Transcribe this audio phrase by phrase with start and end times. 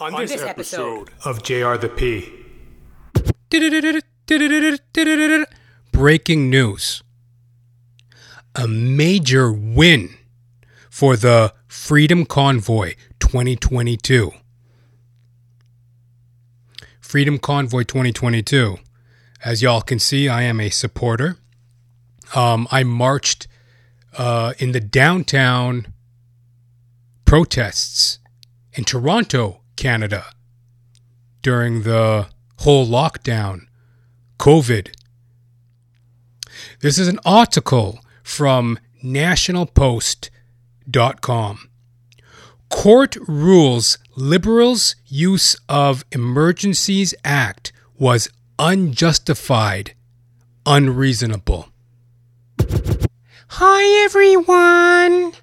[0.00, 2.32] On, On this, this episode, episode of JR the P.
[5.90, 7.02] Breaking news.
[8.54, 10.16] A major win
[10.88, 14.30] for the Freedom Convoy 2022.
[17.00, 18.78] Freedom Convoy 2022.
[19.44, 21.38] As y'all can see, I am a supporter.
[22.36, 23.48] Um, I marched
[24.16, 25.92] uh, in the downtown
[27.24, 28.20] protests
[28.74, 30.26] in Toronto, Canada,
[31.40, 32.26] during the
[32.56, 33.68] whole lockdown,
[34.40, 34.92] COVID.
[36.80, 41.70] This is an article from nationalpost.com.
[42.68, 49.94] Court rules Liberals' use of Emergencies Act was unjustified,
[50.66, 51.68] unreasonable.
[53.50, 55.34] Hi, everyone.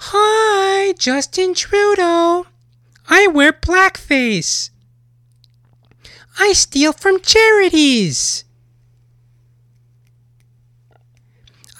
[0.00, 2.46] Hi, Justin Trudeau.
[3.08, 4.70] I wear blackface.
[6.38, 8.44] I steal from charities.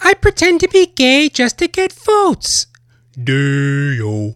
[0.03, 2.67] I pretend to be gay just to get votes.
[3.21, 4.35] Day-o,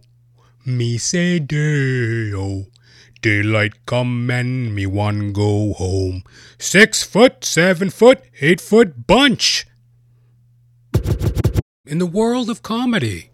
[0.65, 2.67] me say day-o.
[3.21, 6.23] Daylight come and me one go home.
[6.57, 9.65] Six foot, seven foot, eight foot bunch.
[11.85, 13.29] In the world of comedy,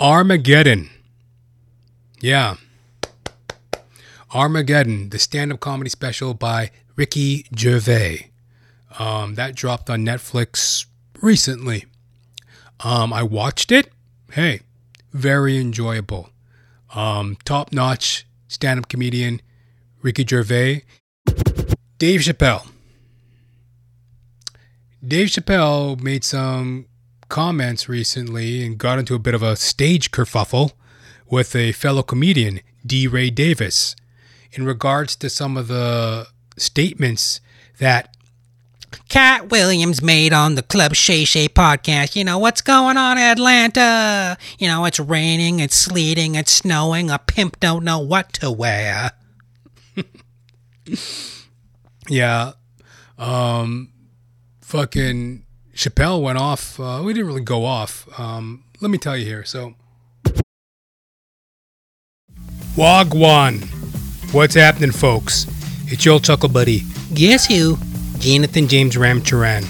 [0.00, 0.90] Armageddon.
[2.20, 2.56] Yeah.
[4.34, 8.30] Armageddon, the stand up comedy special by Ricky Gervais.
[8.98, 10.86] Um, that dropped on Netflix
[11.22, 11.86] recently.
[12.80, 13.90] Um, I watched it.
[14.32, 14.60] Hey,
[15.12, 16.28] very enjoyable.
[16.94, 19.40] Um, Top notch stand up comedian
[20.02, 20.82] Ricky Gervais.
[21.98, 22.66] Dave Chappelle.
[25.06, 26.86] Dave Chappelle made some
[27.28, 30.72] comments recently and got into a bit of a stage kerfuffle
[31.28, 33.96] with a fellow comedian, DeRay Davis,
[34.52, 37.40] in regards to some of the statements
[37.78, 38.16] that
[39.08, 42.16] Katt Williams made on the Club Shay Shay podcast.
[42.16, 44.38] You know, what's going on in Atlanta?
[44.58, 47.10] You know, it's raining, it's sleeting, it's snowing.
[47.10, 49.12] A pimp don't know what to wear.
[52.08, 52.52] yeah.
[53.18, 53.92] Um,
[54.60, 55.45] fucking
[55.76, 56.80] Chappelle went off.
[56.80, 58.08] Uh, we didn't really go off.
[58.18, 59.44] Um, let me tell you here.
[59.44, 59.74] So,
[62.74, 63.62] Wagwan.
[64.32, 65.46] What's happening, folks?
[65.86, 66.82] It's your chuckle buddy.
[67.14, 67.76] Guess who?
[68.18, 69.64] Jonathan James Ramcharan.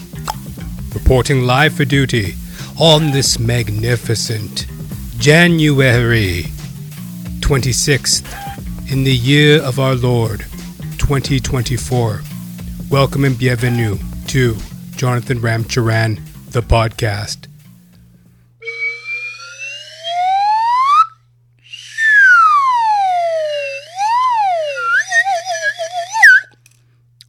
[0.95, 2.35] Reporting live for duty
[2.81, 4.67] on this magnificent
[5.19, 6.45] January
[7.41, 10.41] 26th in the year of our Lord
[10.99, 12.23] 2024.
[12.91, 14.57] Welcome and bienvenue to
[14.97, 16.21] Jonathan Ramcharan,
[16.53, 17.49] the podcast.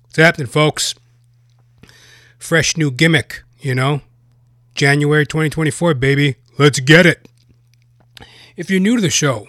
[0.06, 0.96] What's happening, folks?
[2.40, 4.00] Fresh new gimmick, you know?
[4.74, 6.36] January 2024, baby.
[6.58, 7.28] Let's get it.
[8.56, 9.48] If you're new to the show,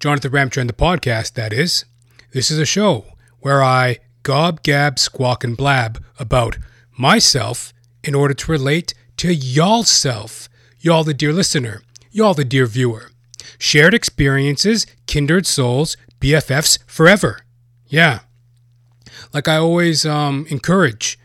[0.00, 1.84] Jonathan Ramcharan, the podcast, that is,
[2.32, 3.04] this is a show
[3.40, 6.56] where I gob, gab, squawk, and blab about
[6.96, 7.72] myself
[8.02, 10.48] in order to relate to y'all self,
[10.80, 13.10] y'all the dear listener, y'all the dear viewer.
[13.58, 17.40] Shared experiences, kindred souls, BFFs forever.
[17.86, 18.20] Yeah.
[19.32, 21.18] Like I always um, encourage,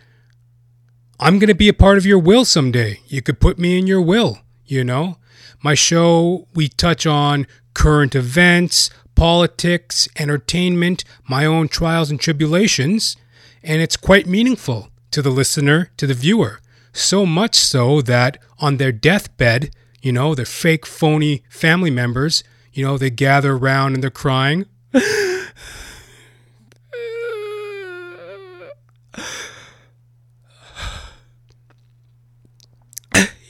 [1.20, 3.00] I'm going to be a part of your will someday.
[3.08, 5.18] You could put me in your will, you know?
[5.62, 13.18] My show, we touch on current events, politics, entertainment, my own trials and tribulations,
[13.62, 16.60] and it's quite meaningful to the listener, to the viewer.
[16.94, 19.72] So much so that on their deathbed,
[20.02, 22.44] you know, their fake, phony family members,
[22.74, 24.66] you know, they gather around and they're crying.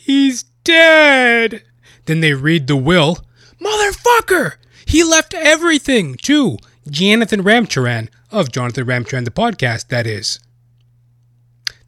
[0.04, 1.64] He's dead.
[2.06, 3.20] Then they read the will.
[3.62, 4.56] Motherfucker!
[4.86, 6.58] He left everything to
[6.90, 10.40] Jonathan Ramcharan of Jonathan Ramcharan, the podcast, that is.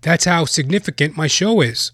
[0.01, 1.92] That's how significant my show is.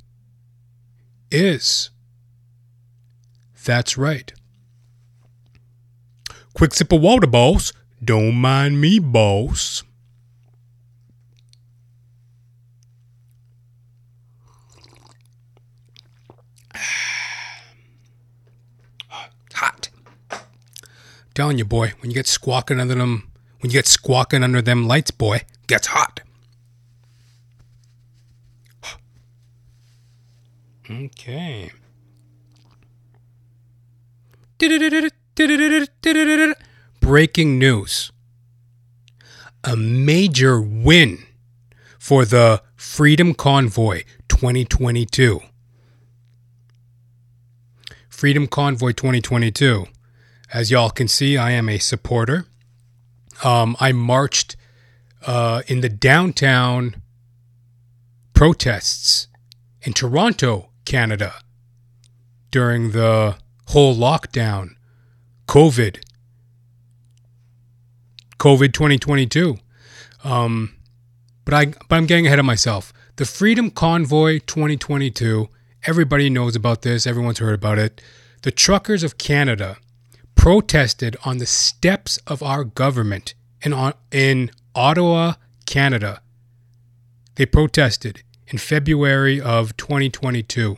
[1.31, 1.89] is.
[3.65, 4.33] That's right.
[6.53, 7.71] Quick sip of water, boss.
[8.03, 9.83] Don't mind me, boss.
[19.53, 19.89] Hot.
[21.33, 23.31] Telling you, boy, when you get squawking under them,
[23.61, 26.19] when you get squawking under them lights, boy, gets hot.
[30.89, 31.71] Okay.
[36.99, 38.11] Breaking news.
[39.63, 41.23] A major win
[41.97, 45.39] for the Freedom Convoy 2022.
[48.09, 49.85] Freedom Convoy 2022.
[50.53, 52.45] As y'all can see, I am a supporter.
[53.43, 54.57] Um, I marched
[55.25, 57.01] uh, in the downtown
[58.33, 59.27] protests
[59.81, 61.33] in Toronto, Canada,
[62.51, 63.35] during the
[63.67, 64.75] whole lockdown,
[65.47, 66.03] COVID,
[68.37, 69.57] COVID 2022.
[70.23, 70.75] Um,
[71.45, 72.93] but I, but I'm getting ahead of myself.
[73.15, 75.49] The Freedom Convoy 2022.
[75.85, 77.05] Everybody knows about this.
[77.05, 78.01] Everyone's heard about it.
[78.43, 79.77] The truckers of Canada
[80.35, 83.73] protested on the steps of our government in
[84.11, 85.33] in Ottawa,
[85.65, 86.21] Canada.
[87.35, 90.77] They protested in February of 2022.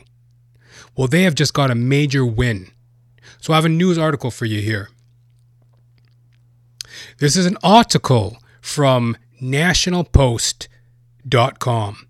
[0.96, 2.70] Well, they have just got a major win.
[3.38, 4.88] So I have a news article for you here.
[7.18, 12.06] This is an article from nationalpost.com.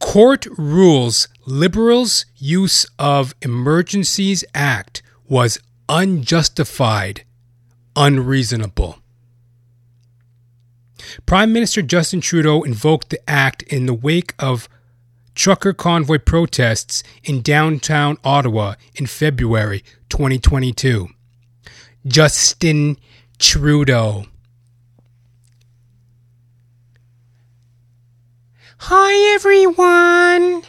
[0.00, 7.24] Court rules Liberals' use of Emergencies Act was unjustified,
[7.96, 8.97] unreasonable.
[11.26, 14.68] Prime Minister Justin Trudeau invoked the act in the wake of
[15.34, 21.08] trucker convoy protests in downtown Ottawa in February 2022.
[22.06, 22.96] Justin
[23.38, 24.24] Trudeau.
[28.78, 30.62] Hi, everyone.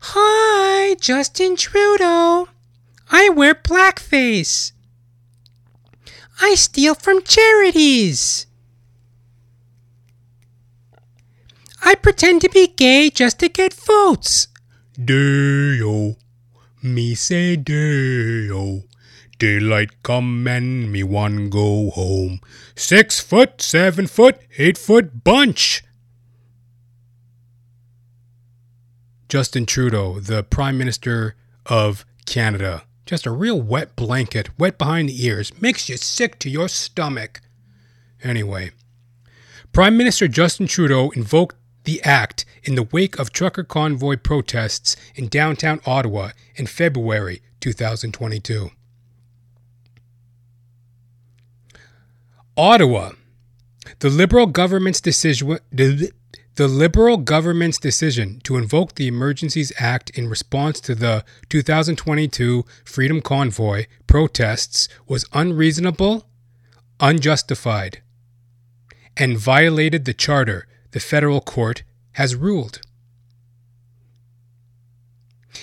[0.00, 2.48] Hi, Justin Trudeau.
[3.10, 4.72] I wear blackface.
[6.40, 8.46] I steal from charities.
[11.82, 14.48] I pretend to be gay just to get votes.
[15.02, 16.16] Day-o,
[16.82, 18.84] me say day-o.
[19.38, 22.40] Daylight come and me one go home.
[22.74, 25.82] Six foot, seven foot, eight foot bunch.
[29.30, 35.26] Justin Trudeau, the Prime Minister of Canada, just a real wet blanket, wet behind the
[35.26, 37.40] ears, makes you sick to your stomach.
[38.22, 38.70] Anyway,
[39.72, 45.26] Prime Minister Justin Trudeau invoked the act in the wake of trucker convoy protests in
[45.26, 48.70] downtown Ottawa in February 2022.
[52.56, 53.10] Ottawa.
[53.98, 55.58] The Liberal government's decision
[56.60, 63.22] The liberal government's decision to invoke the Emergencies Act in response to the 2022 Freedom
[63.22, 66.26] Convoy protests was unreasonable,
[67.00, 68.02] unjustified,
[69.16, 72.82] and violated the Charter, the federal court has ruled.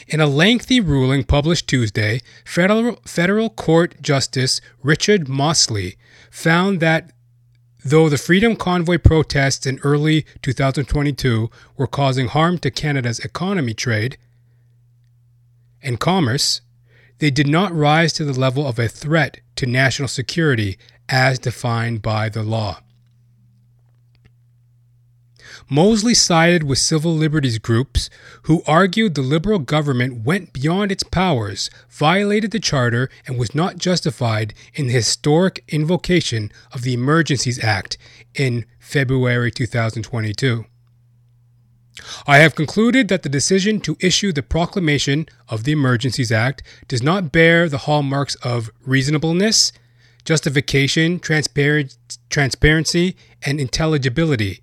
[0.07, 5.95] In a lengthy ruling published Tuesday, federal, federal Court Justice Richard Mosley
[6.31, 7.11] found that
[7.89, 14.17] Though the Freedom Convoy protests in early 2022 were causing harm to Canada's economy, trade,
[15.81, 16.59] and commerce,
[17.19, 20.77] they did not rise to the level of a threat to national security
[21.07, 22.81] as defined by the law.
[25.69, 28.09] Mosley sided with civil liberties groups
[28.43, 33.77] who argued the Liberal government went beyond its powers, violated the Charter, and was not
[33.77, 37.97] justified in the historic invocation of the Emergencies Act
[38.33, 40.65] in February 2022.
[42.25, 47.03] I have concluded that the decision to issue the proclamation of the Emergencies Act does
[47.03, 49.73] not bear the hallmarks of reasonableness,
[50.23, 54.61] justification, transparency, and intelligibility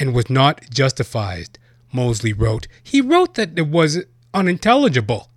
[0.00, 1.58] and was not justified,
[1.92, 2.66] Mosley wrote.
[2.82, 5.30] He wrote that it was unintelligible.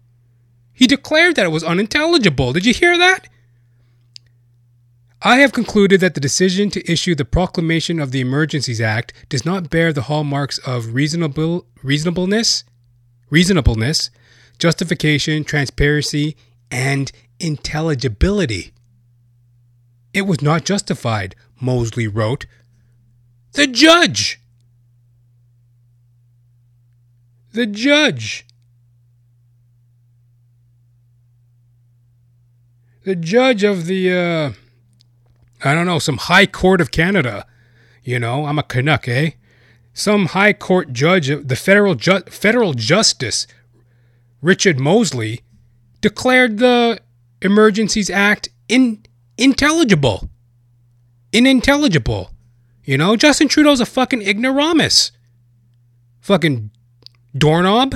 [0.74, 2.53] He declared that it was unintelligible.
[2.53, 3.27] Did you hear that?
[5.22, 9.46] I have concluded that the decision to issue the proclamation of the Emergencies Act does
[9.46, 12.63] not bear the hallmarks of reasonable reasonableness,
[13.29, 14.10] reasonableness,
[14.60, 16.36] justification, transparency,
[16.70, 18.74] and intelligibility.
[20.13, 22.46] It was not justified, Mosley wrote.
[23.53, 24.41] The judge
[27.54, 28.46] the judge.
[33.04, 34.52] the judge of the, uh,
[35.64, 37.46] I don't know, some high court of Canada.
[38.04, 39.32] You know, I'm a Canuck, eh?
[39.94, 43.46] Some high court judge, of the federal ju- federal justice,
[44.42, 45.42] Richard Mosley,
[46.02, 47.00] declared the
[47.42, 49.04] Emergencies Act in
[49.38, 50.30] intelligible.
[51.32, 52.32] Inintelligible.
[52.84, 55.12] You know, Justin Trudeau's a fucking ignoramus.
[56.22, 56.72] Fucking
[57.38, 57.96] doorknob.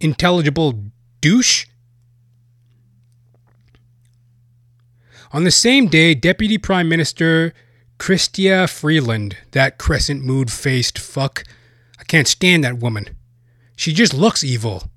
[0.00, 0.84] Intelligible
[1.20, 1.66] douche.
[5.32, 7.52] On the same day, Deputy Prime Minister
[7.98, 11.44] Chrystia Freeland, that crescent mood faced fuck.
[11.98, 13.08] I can't stand that woman.
[13.74, 14.90] She just looks evil.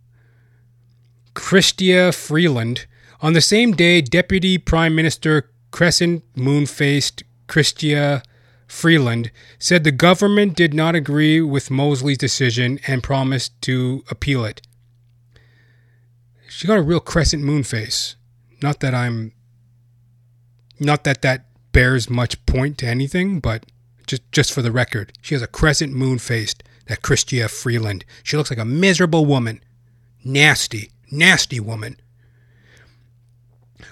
[1.33, 2.85] Chrystia Freeland.
[3.21, 8.23] On the same day, Deputy Prime Minister Crescent Moon faced Chrystia
[8.69, 14.61] Freeland said the government did not agree with Mosley's decision and promised to appeal it.
[16.47, 18.15] She got a real crescent moon face.
[18.61, 19.33] Not that I'm.
[20.79, 23.65] Not that that bears much point to anything, but
[24.05, 26.53] just just for the record, she has a crescent moon face.
[26.85, 28.05] That Chrystia Freeland.
[28.23, 29.61] She looks like a miserable woman.
[30.23, 31.99] Nasty, nasty woman.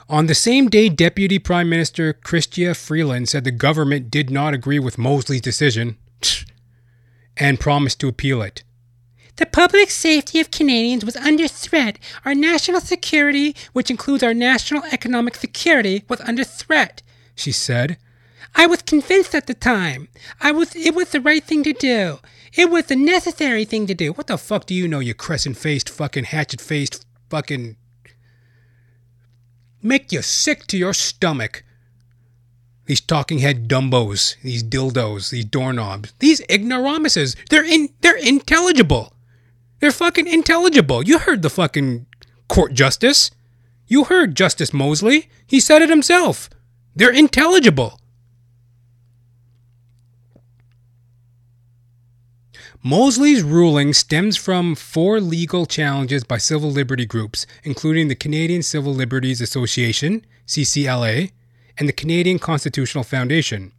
[0.10, 4.80] On the same day, Deputy Prime Minister Chrystia Freeland said the government did not agree
[4.80, 5.98] with Mosley's decision
[7.38, 8.64] and promised to appeal it.
[9.36, 12.00] The public safety of Canadians was under threat.
[12.24, 17.04] Our national security, which includes our national economic security, was under threat,
[17.36, 17.98] she said.
[18.56, 20.08] I was convinced at the time.
[20.40, 22.20] I was it was the right thing to do.
[22.54, 24.14] It was the necessary thing to do.
[24.14, 27.76] What the fuck do you know, you crescent faced, fucking hatchet faced, fucking
[29.88, 31.63] make you sick to your stomach.
[32.86, 39.13] These talking head dumbos, these dildos, these doorknobs, these ignoramuses, they're in they're intelligible.
[39.79, 41.03] They're fucking intelligible.
[41.03, 42.08] You heard the fucking
[42.48, 43.32] court justice.
[43.88, 45.29] You heard Justice Mosley.
[45.46, 46.50] He said it himself.
[46.96, 48.00] They're intelligible.
[52.88, 58.94] Mosley's ruling stems from four legal challenges by civil liberty groups, including the Canadian Civil
[58.94, 61.34] Liberties Association, CCLA,
[61.77, 63.74] and the Canadian Constitutional Foundation.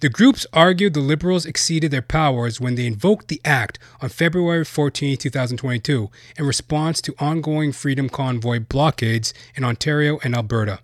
[0.00, 4.64] The groups argued the Liberals exceeded their powers when they invoked the Act on February
[4.64, 10.80] 14, 2022, in response to ongoing Freedom Convoy blockades in Ontario and Alberta.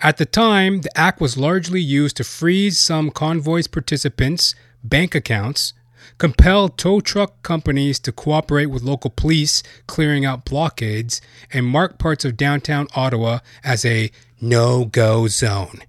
[0.00, 5.72] At the time, the Act was largely used to freeze some convoys participants' bank accounts,
[6.18, 11.20] compel tow truck companies to cooperate with local police clearing out blockades,
[11.52, 15.80] and mark parts of downtown Ottawa as a no go zone.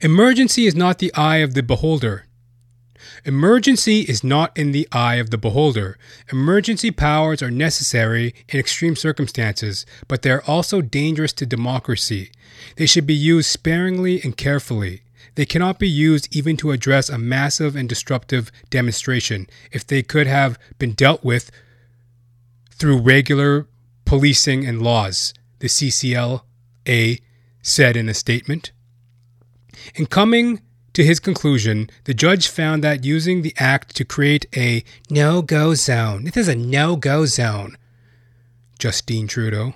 [0.00, 2.26] Emergency is not the eye of the beholder.
[3.24, 5.96] Emergency is not in the eye of the beholder.
[6.32, 12.32] Emergency powers are necessary in extreme circumstances, but they are also dangerous to democracy.
[12.76, 15.02] They should be used sparingly and carefully.
[15.36, 20.26] They cannot be used even to address a massive and disruptive demonstration if they could
[20.26, 21.52] have been dealt with
[22.72, 23.68] through regular
[24.04, 27.20] policing and laws, the CCLA
[27.62, 28.72] said in a statement.
[29.94, 30.60] In coming
[30.94, 35.74] to his conclusion, the judge found that using the act to create a no go
[35.74, 37.76] zone, this is a no go zone,
[38.78, 39.74] Justine Trudeau.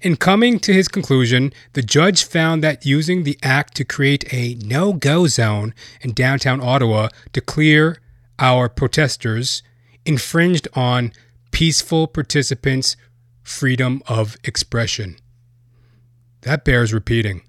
[0.00, 4.54] In coming to his conclusion, the judge found that using the act to create a
[4.54, 7.98] no go zone in downtown Ottawa to clear
[8.38, 9.62] our protesters
[10.04, 11.12] infringed on
[11.52, 12.96] peaceful participants'
[13.42, 15.16] freedom of expression.
[16.44, 17.42] That bears repeating.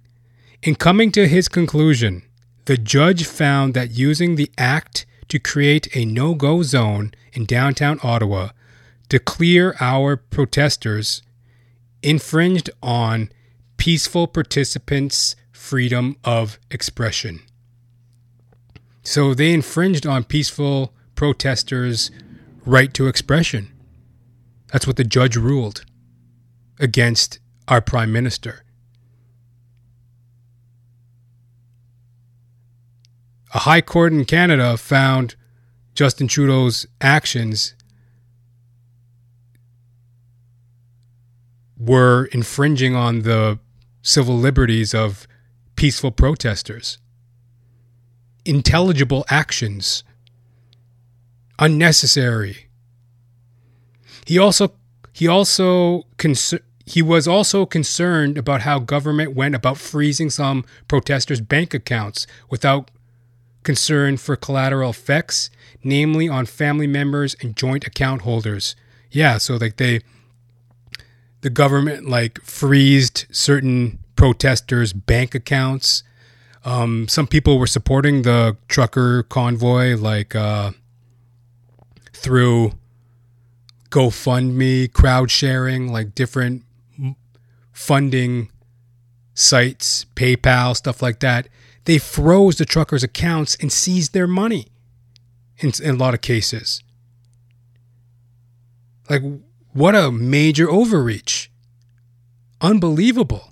[0.64, 2.24] In coming to his conclusion,
[2.64, 8.00] the judge found that using the act to create a no go zone in downtown
[8.02, 8.50] Ottawa
[9.10, 11.22] to clear our protesters
[12.02, 13.30] infringed on
[13.78, 17.42] peaceful participants' freedom of expression.
[19.04, 22.12] So they infringed on peaceful protesters'
[22.66, 23.72] right to expression.
[24.72, 25.84] That's what the judge ruled
[26.80, 28.65] against our prime minister.
[33.56, 35.36] A high court in Canada found
[35.94, 37.74] Justin Trudeau's actions
[41.78, 43.58] were infringing on the
[44.02, 45.26] civil liberties of
[45.78, 46.98] peaceful protesters.
[48.44, 50.04] Intelligible actions.
[51.58, 52.68] Unnecessary.
[54.26, 54.74] He also
[55.14, 56.04] he also
[56.86, 62.92] he was also concerned about how government went about freezing some protesters' bank accounts without
[63.66, 65.50] concern for collateral effects,
[65.84, 68.76] namely on family members and joint account holders.
[69.12, 70.00] Yeah, so like they
[71.42, 76.04] the government like freezed certain protesters' bank accounts.
[76.64, 80.72] Um, some people were supporting the trucker convoy, like uh,
[82.14, 82.72] through
[83.92, 86.64] GoFundMe, crowd sharing, like different
[87.72, 88.50] funding
[89.36, 91.48] sites, PayPal, stuff like that.
[91.86, 94.68] They froze the truckers' accounts and seized their money
[95.58, 96.84] in, in a lot of cases.
[99.10, 99.22] Like,
[99.72, 101.52] what a major overreach.
[102.60, 103.52] Unbelievable.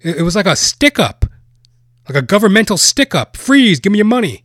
[0.00, 1.24] It, it was like a stick up,
[2.08, 3.36] like a governmental stick up.
[3.36, 4.44] Freeze, give me your money.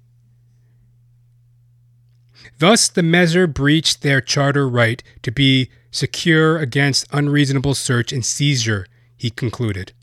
[2.60, 8.86] Thus, the measure breached their charter right to be secure against unreasonable search and seizure,
[9.18, 9.94] he concluded.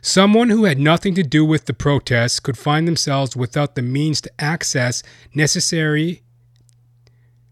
[0.00, 4.20] Someone who had nothing to do with the protests could find themselves without the means
[4.22, 5.02] to access
[5.34, 6.22] necessary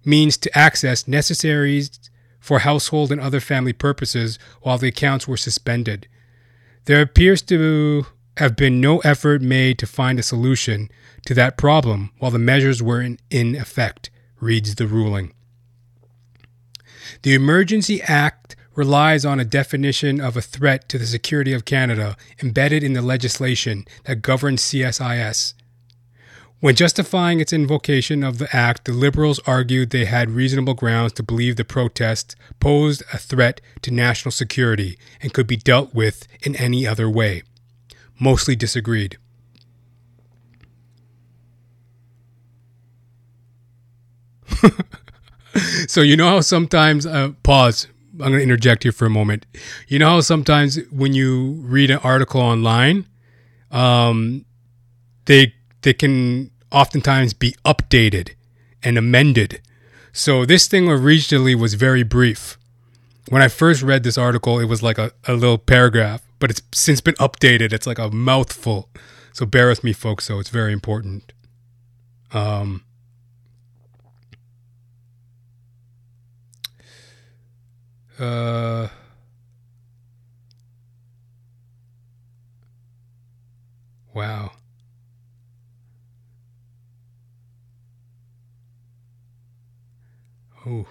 [0.04, 1.90] means to access necessaries
[2.40, 6.08] for household and other family purposes while the accounts were suspended.
[6.86, 8.06] There appears to
[8.38, 10.88] have been no effort made to find a solution
[11.26, 15.34] to that problem while the measures were in, in effect, reads the ruling.
[17.22, 22.16] The Emergency Act relies on a definition of a threat to the security of Canada
[22.42, 25.52] embedded in the legislation that governs CSIS.
[26.60, 31.22] When justifying its invocation of the act, the Liberals argued they had reasonable grounds to
[31.22, 36.56] believe the protests posed a threat to national security and could be dealt with in
[36.56, 37.42] any other way.
[38.18, 39.18] Mosley disagreed.
[45.86, 47.86] so, you know how sometimes, uh, pause,
[48.22, 49.46] I'm going to interject here for a moment.
[49.88, 53.06] You know how sometimes when you read an article online,
[53.70, 54.44] um,
[55.26, 58.34] they they can oftentimes be updated
[58.82, 59.60] and amended.
[60.12, 62.58] So this thing originally was very brief.
[63.28, 66.62] When I first read this article, it was like a, a little paragraph, but it's
[66.72, 67.72] since been updated.
[67.72, 68.88] It's like a mouthful.
[69.32, 70.24] So bear with me, folks.
[70.24, 71.32] So it's very important.
[72.32, 72.84] Um,
[78.18, 78.88] uh,
[84.14, 84.52] wow.
[90.66, 90.86] Ooh.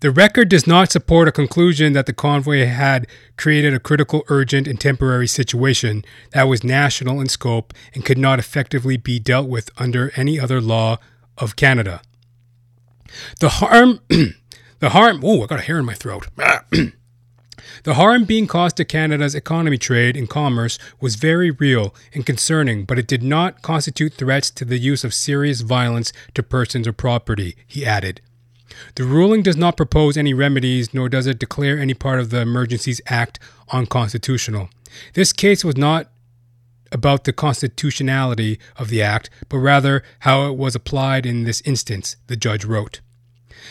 [0.00, 3.06] The record does not support a conclusion that the convoy had
[3.38, 8.38] created a critical, urgent, and temporary situation that was national in scope and could not
[8.38, 10.98] effectively be dealt with under any other law
[11.38, 12.02] of Canada.
[13.40, 16.28] The harm, the harm, oh, I got a hair in my throat.
[17.84, 22.84] The harm being caused to Canada's economy, trade, and commerce was very real and concerning,
[22.86, 26.94] but it did not constitute threats to the use of serious violence to persons or
[26.94, 28.22] property, he added.
[28.94, 32.40] The ruling does not propose any remedies, nor does it declare any part of the
[32.40, 33.38] Emergencies Act
[33.70, 34.70] unconstitutional.
[35.12, 36.08] This case was not
[36.90, 42.16] about the constitutionality of the act, but rather how it was applied in this instance,
[42.28, 43.00] the judge wrote.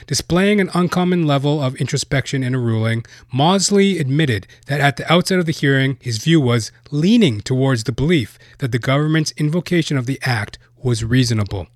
[0.08, 5.40] Displaying an uncommon level of introspection in a ruling, Mosley admitted that at the outset
[5.40, 10.06] of the hearing, his view was leaning towards the belief that the government's invocation of
[10.06, 11.68] the act was reasonable.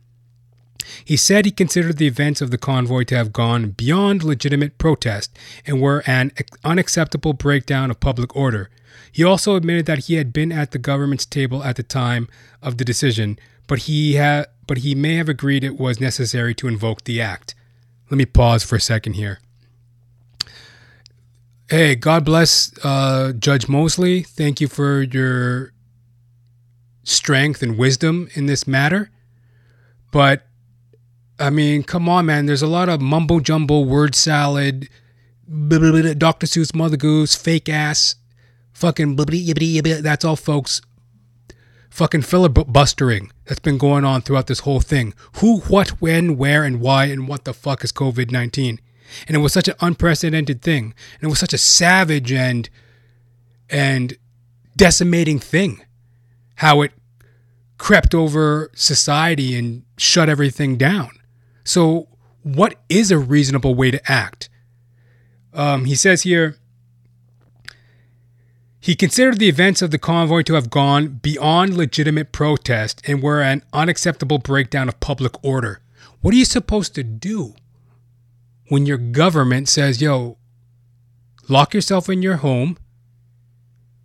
[1.03, 5.37] He said he considered the events of the convoy to have gone beyond legitimate protest
[5.65, 6.31] and were an
[6.63, 8.69] unacceptable breakdown of public order.
[9.11, 12.27] He also admitted that he had been at the government's table at the time
[12.61, 16.67] of the decision, but he ha- but he may have agreed it was necessary to
[16.67, 17.55] invoke the act.
[18.09, 19.39] Let me pause for a second here.
[21.69, 24.23] Hey, God bless uh, Judge Mosley.
[24.23, 25.73] Thank you for your
[27.03, 29.09] strength and wisdom in this matter.
[30.11, 30.47] But,
[31.37, 32.45] I mean, come on, man.
[32.45, 34.87] There's a lot of mumbo jumbo, word salad,
[35.49, 36.47] Dr.
[36.47, 38.15] Seuss, Mother Goose, fake ass,
[38.71, 40.81] fucking that's all, folks
[41.97, 45.15] fucking filibustering that's been going on throughout this whole thing.
[45.37, 48.79] Who, what, when, where, and why, and what the fuck is COVID 19?
[49.27, 50.93] And it was such an unprecedented thing.
[51.15, 52.69] And it was such a savage and
[53.67, 54.15] and
[54.75, 55.83] decimating thing.
[56.57, 56.91] How it
[57.79, 61.09] crept over society and shut everything down.
[61.63, 62.09] So,
[62.43, 64.49] what is a reasonable way to act?
[65.51, 66.57] Um, he says here
[68.87, 73.41] he considered the events of the convoy to have gone beyond legitimate protest and were
[73.41, 75.81] an unacceptable breakdown of public order.
[76.21, 77.53] What are you supposed to do
[78.69, 80.37] when your government says, yo,
[81.49, 82.77] lock yourself in your home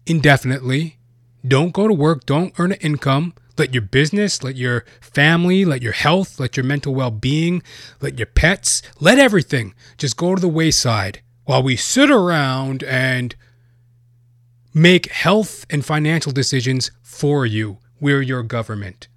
[0.05, 0.99] indefinitely,
[1.47, 2.27] Don't go to work.
[2.27, 3.35] Don't earn an income.
[3.57, 7.63] Let your business, let your family, let your health, let your mental well being,
[8.01, 13.37] let your pets, let everything just go to the wayside while we sit around and
[14.75, 17.79] make health and financial decisions for you.
[18.01, 19.09] We're your government.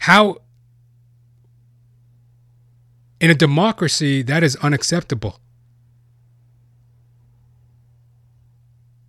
[0.00, 0.38] How,
[3.20, 5.40] in a democracy, that is unacceptable.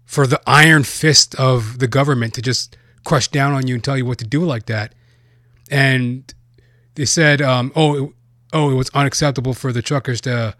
[0.05, 3.97] For the iron fist of the government to just crush down on you and tell
[3.97, 4.93] you what to do like that.
[5.69, 6.33] And
[6.95, 8.13] they said, um, oh, it,
[8.53, 10.55] oh, it was unacceptable for the truckers to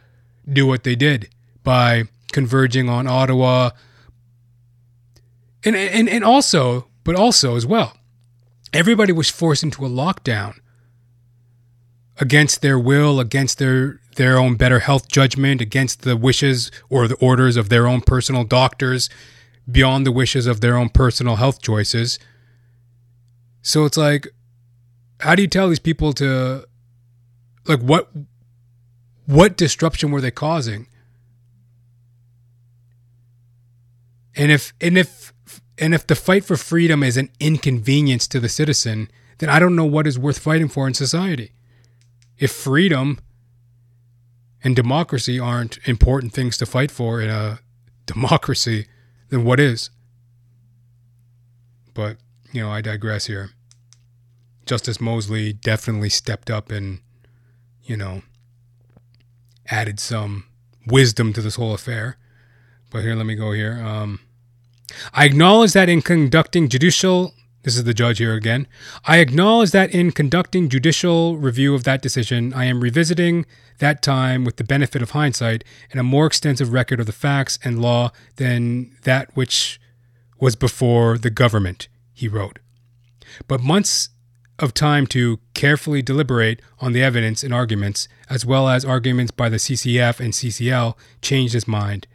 [0.48, 1.30] do what they did
[1.70, 3.70] by converging on Ottawa.
[5.64, 7.96] And, and, and also, but also as well,
[8.74, 10.56] everybody was forced into a lockdown
[12.18, 17.18] against their will, against their their own better health judgment, against the wishes or the
[17.18, 19.08] orders of their own personal doctors,
[19.72, 22.18] beyond the wishes of their own personal health choices.
[23.62, 24.28] So it's like,
[25.20, 26.66] how do you tell these people to,
[27.68, 28.10] like, what,
[29.28, 30.88] what disruption were they causing?
[34.40, 35.34] And if and if
[35.78, 39.76] and if the fight for freedom is an inconvenience to the citizen, then I don't
[39.76, 41.52] know what is worth fighting for in society.
[42.38, 43.20] If freedom
[44.64, 47.60] and democracy aren't important things to fight for in a
[48.06, 48.88] democracy,
[49.30, 49.90] then what is?
[51.94, 52.16] But,
[52.54, 53.50] you know, I digress here.
[54.66, 57.00] Justice Mosley definitely stepped up and,
[57.84, 58.22] you know,
[59.68, 60.46] added some
[60.88, 62.16] wisdom to this whole affair.
[62.90, 63.82] But here, let me go here.
[63.86, 64.20] Um,
[65.14, 68.68] I acknowledge that in conducting judicial, this is the judge here again.
[69.06, 73.46] I acknowledge that in conducting judicial review of that decision, I am revisiting
[73.80, 77.60] that time with the benefit of hindsight and a more extensive record of the facts
[77.64, 79.80] and law than that which
[80.40, 82.60] was before the government, he wrote.
[83.48, 84.10] But months
[84.58, 89.50] of time to carefully deliberate on the evidence and arguments, as well as arguments by
[89.50, 92.08] the CCF and CCL, changed his mind.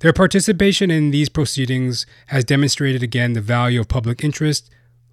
[0.00, 4.70] Their participation in these proceedings has demonstrated again the value of public interest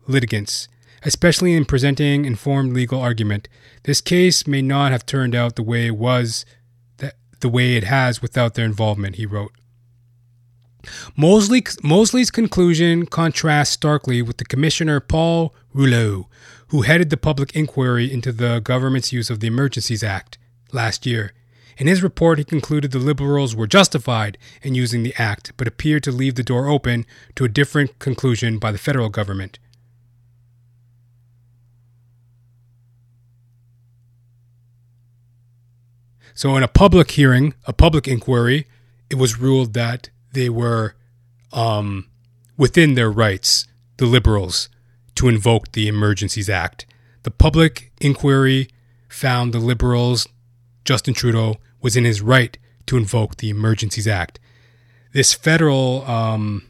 [0.07, 0.67] litigants,
[1.03, 3.47] especially in presenting informed legal argument.
[3.83, 6.45] This case may not have turned out the way it was
[7.41, 9.51] the way it has without their involvement, he wrote.
[11.15, 16.27] Mosley, Mosley's conclusion contrasts starkly with the Commissioner Paul Rouleau,
[16.67, 20.37] who headed the public inquiry into the government's use of the Emergencies Act
[20.71, 21.33] last year.
[21.77, 26.03] In his report, he concluded the Liberals were justified in using the act, but appeared
[26.03, 29.59] to leave the door open to a different conclusion by the federal government.
[36.33, 38.67] So, in a public hearing, a public inquiry,
[39.09, 40.95] it was ruled that they were
[41.53, 42.09] um,
[42.57, 44.67] within their rights, the Liberals,
[45.15, 46.85] to invoke the Emergencies Act.
[47.23, 48.67] The public inquiry
[49.07, 50.27] found the Liberals,
[50.85, 54.39] Justin Trudeau, was in his right to invoke the Emergencies Act.
[55.11, 56.63] This federal um,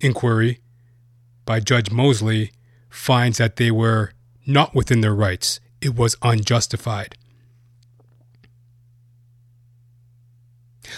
[0.00, 0.60] inquiry
[1.44, 2.52] by Judge Mosley
[2.90, 4.12] finds that they were
[4.46, 5.60] not within their rights.
[5.80, 7.16] It was unjustified.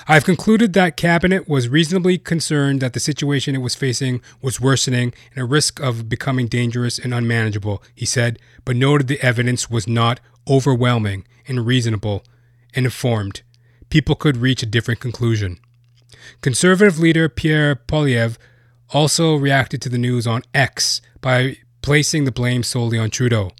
[0.06, 4.60] I have concluded that Cabinet was reasonably concerned that the situation it was facing was
[4.60, 9.70] worsening and a risk of becoming dangerous and unmanageable, he said, but noted the evidence
[9.70, 12.24] was not overwhelming and reasonable
[12.74, 13.42] and informed,
[13.88, 15.59] people could reach a different conclusion.
[16.40, 18.37] Conservative leader Pierre Poilievre
[18.90, 23.50] also reacted to the news on X by placing the blame solely on Trudeau.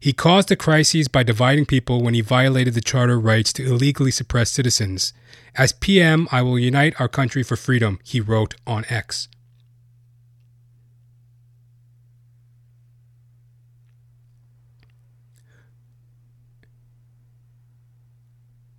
[0.00, 4.12] He caused the crises by dividing people when he violated the charter rights to illegally
[4.12, 5.12] suppress citizens.
[5.56, 9.28] As PM, I will unite our country for freedom, he wrote on X.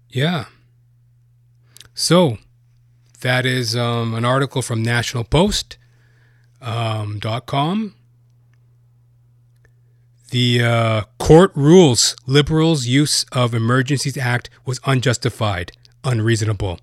[0.10, 0.46] Yeah.
[1.94, 2.38] So,
[3.22, 5.78] that is um, an article from nationalpost.com.
[6.62, 7.96] Um,
[10.32, 15.72] the uh, court rules Liberals' use of Emergencies Act was unjustified,
[16.04, 16.80] unreasonable.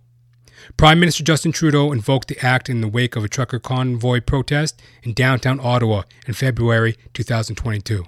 [0.76, 4.82] Prime Minister Justin Trudeau invoked the act in the wake of a trucker convoy protest
[5.02, 8.04] in downtown Ottawa in February 2022.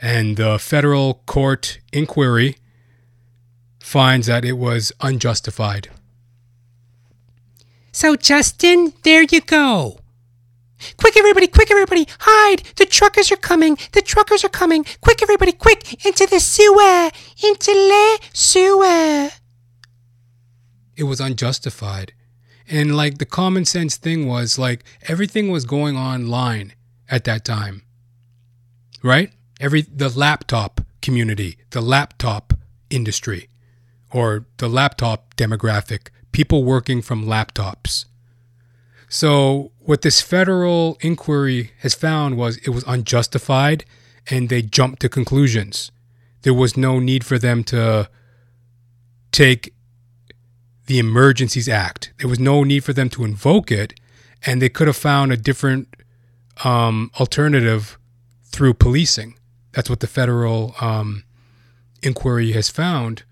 [0.00, 2.56] And the federal court inquiry
[3.86, 5.88] finds that it was unjustified.
[7.92, 10.00] So, Justin, there you go.
[10.96, 12.64] Quick, everybody, quick, everybody, hide!
[12.74, 13.78] The truckers are coming!
[13.92, 14.84] The truckers are coming!
[15.02, 16.04] Quick, everybody, quick!
[16.04, 17.10] Into the sewer!
[17.44, 19.30] Into the sewer!
[20.96, 22.12] It was unjustified.
[22.68, 26.72] And like the common sense thing was like everything was going online
[27.08, 27.82] at that time.
[29.00, 29.30] Right?
[29.60, 32.52] Every the laptop community, the laptop
[32.90, 33.48] industry
[34.12, 38.06] or the laptop demographic, people working from laptops.
[39.08, 43.84] So what this federal inquiry has found was it was unjustified
[44.28, 45.92] and they jumped to conclusions.
[46.42, 48.08] There was no need for them to
[49.32, 49.74] take
[50.86, 52.12] the Emergencies Act.
[52.18, 53.98] There was no need for them to invoke it,
[54.44, 55.94] and they could have found a different
[56.64, 57.98] um, alternative
[58.44, 59.34] through policing.
[59.72, 61.24] That's what the federal um,
[62.02, 63.24] inquiry has found,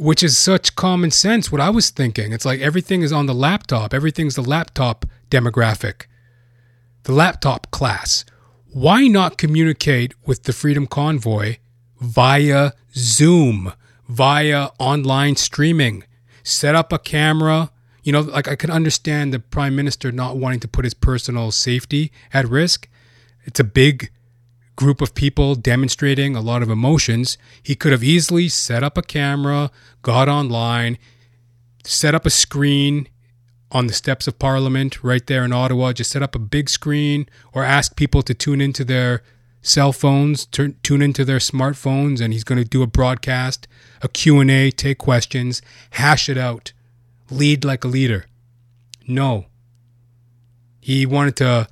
[0.00, 1.52] which is such common sense.
[1.52, 6.06] What I was thinking, it's like everything is on the laptop, everything's the laptop demographic,
[7.02, 8.24] the laptop class.
[8.72, 11.58] Why not communicate with the Freedom Convoy
[12.00, 13.74] via Zoom,
[14.08, 16.04] via online streaming?
[16.42, 17.70] Set up a camera.
[18.02, 21.50] You know, like I can understand the prime minister not wanting to put his personal
[21.50, 22.88] safety at risk.
[23.44, 24.10] It's a big
[24.76, 27.36] group of people demonstrating a lot of emotions.
[27.62, 29.70] He could have easily set up a camera,
[30.02, 30.98] got online,
[31.84, 33.08] set up a screen
[33.72, 35.92] on the steps of Parliament right there in Ottawa.
[35.92, 39.22] Just set up a big screen or ask people to tune into their
[39.62, 43.68] cell phones, tune into their smartphones, and he's going to do a broadcast,
[44.00, 46.72] a Q&A, take questions, hash it out,
[47.30, 48.26] lead like a leader.
[49.06, 49.46] No.
[50.80, 51.68] He wanted to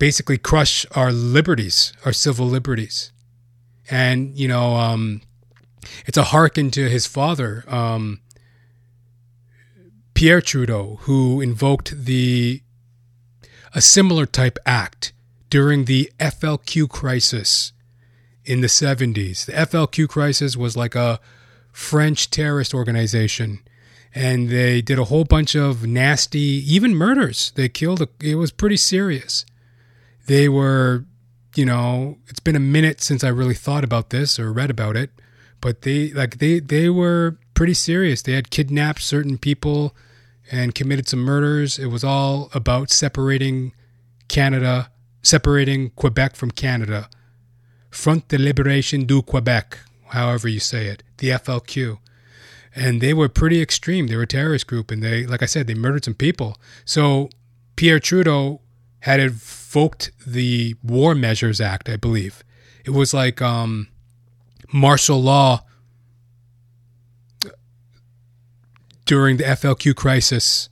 [0.00, 3.12] basically crush our liberties, our civil liberties.
[3.90, 5.20] And, you know, um,
[6.06, 8.20] it's a hearken to his father, um,
[10.14, 12.62] Pierre Trudeau, who invoked the
[13.72, 15.12] a similar type act
[15.48, 17.72] during the FLQ crisis
[18.44, 19.44] in the 70s.
[19.44, 21.20] The FLQ crisis was like a
[21.72, 23.60] French terrorist organization
[24.12, 27.52] and they did a whole bunch of nasty even murders.
[27.54, 29.44] They killed a, it was pretty serious.
[30.26, 31.04] They were,
[31.56, 34.96] you know, it's been a minute since I really thought about this or read about
[34.96, 35.10] it,
[35.60, 38.22] but they like they they were pretty serious.
[38.22, 39.96] They had kidnapped certain people
[40.50, 41.78] and committed some murders.
[41.78, 43.72] It was all about separating
[44.28, 44.90] Canada
[45.22, 47.08] separating Quebec from Canada.
[47.90, 49.78] Front de Liberation du Quebec,
[50.08, 51.98] however you say it, the FLQ.
[52.74, 54.06] And they were pretty extreme.
[54.06, 56.56] They were a terrorist group, and they, like I said, they murdered some people.
[56.84, 57.30] So
[57.74, 58.60] Pierre Trudeau
[59.00, 62.44] had invoked the War Measures Act, I believe.
[62.84, 63.88] It was like um,
[64.72, 65.64] martial law
[69.04, 70.68] during the FLQ crisis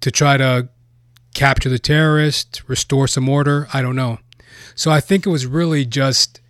[0.00, 0.68] to try to
[1.34, 3.68] capture the terrorist, restore some order.
[3.72, 4.18] I don't know.
[4.74, 6.40] So I think it was really just.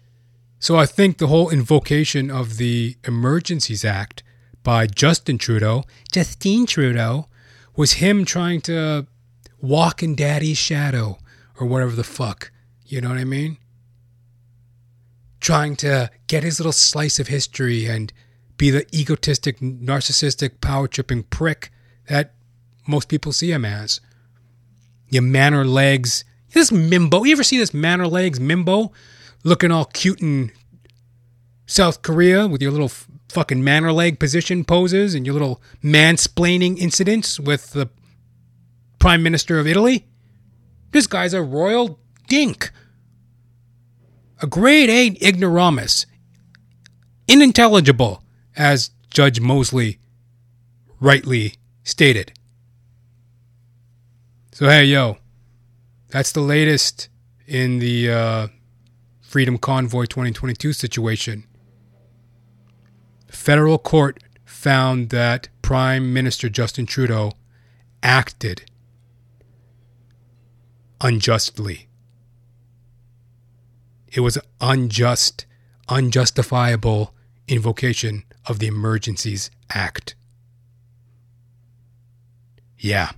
[0.61, 4.23] So I think the whole invocation of the Emergencies Act
[4.65, 7.29] by Justin Trudeau, Justine Trudeau,
[7.77, 9.07] was him trying to
[9.61, 11.19] walk in daddy's shadow
[11.59, 12.51] or whatever the fuck.
[12.85, 13.59] You know what I mean?
[15.41, 18.13] Trying to get his little slice of history and
[18.57, 21.71] be the egotistic, narcissistic, power tripping prick
[22.09, 22.35] that
[22.87, 24.01] most people see him as
[25.09, 26.25] your manor legs.
[26.53, 28.93] This Mimbo, you ever see this manor legs Mimbo
[29.45, 30.51] looking all cute in
[31.67, 32.91] South Korea with your little
[33.29, 37.89] fucking manor leg position poses and your little mansplaining incidents with the
[38.99, 40.07] Prime Minister of Italy?
[40.91, 42.71] This guy's a royal dink.
[44.41, 46.07] A grade A ignoramus.
[47.31, 48.23] Unintelligible,
[48.57, 49.99] as Judge Mosley
[51.01, 52.33] rightly stated.
[54.53, 55.19] So, hey, yo,
[56.09, 57.09] that's the latest
[57.47, 58.49] in the uh,
[59.21, 61.45] Freedom Convoy 2022 situation.
[63.29, 67.33] Federal court found that Prime Minister Justin Trudeau
[68.03, 68.71] acted
[71.01, 71.89] unjustly.
[74.13, 75.47] It was unjust,
[75.89, 77.15] unjustifiable
[77.47, 80.15] invocation of the Emergencies Act.
[82.79, 83.11] Yeah.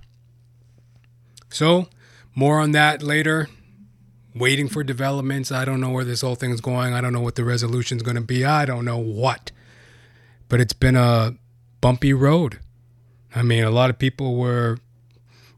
[1.49, 1.87] So,
[2.35, 3.47] more on that later.
[4.33, 5.51] Waiting for developments.
[5.51, 6.93] I don't know where this whole thing is going.
[6.93, 8.45] I don't know what the resolution is going to be.
[8.45, 9.51] I don't know what.
[10.47, 11.35] But it's been a
[11.81, 12.59] bumpy road.
[13.35, 14.77] I mean, a lot of people were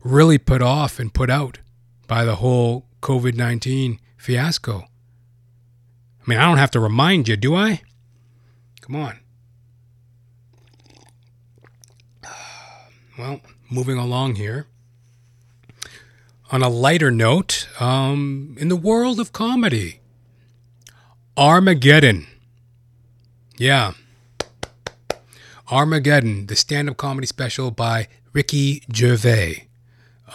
[0.03, 1.59] really put off and put out
[2.07, 4.85] by the whole COVID 19 fiasco.
[6.21, 7.81] I mean, I don't have to remind you, do I?
[8.81, 9.19] Come on.
[13.15, 14.65] Well, moving along here
[16.53, 19.99] on a lighter note, um, in the world of comedy,
[21.35, 22.27] Armageddon.
[23.57, 23.93] Yeah.
[25.71, 29.67] Armageddon, the stand-up comedy special by Ricky Gervais.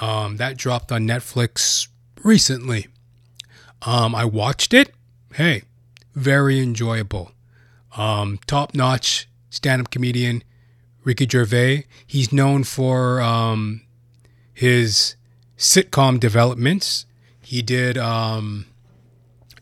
[0.00, 1.88] Um, that dropped on Netflix
[2.22, 2.86] recently.
[3.82, 4.92] Um, I watched it.
[5.34, 5.62] Hey,
[6.14, 7.32] very enjoyable.
[7.96, 10.42] Um, top notch stand up comedian
[11.04, 11.86] Ricky Gervais.
[12.06, 13.82] He's known for um,
[14.52, 15.16] his
[15.56, 17.06] sitcom developments.
[17.40, 18.66] He did um,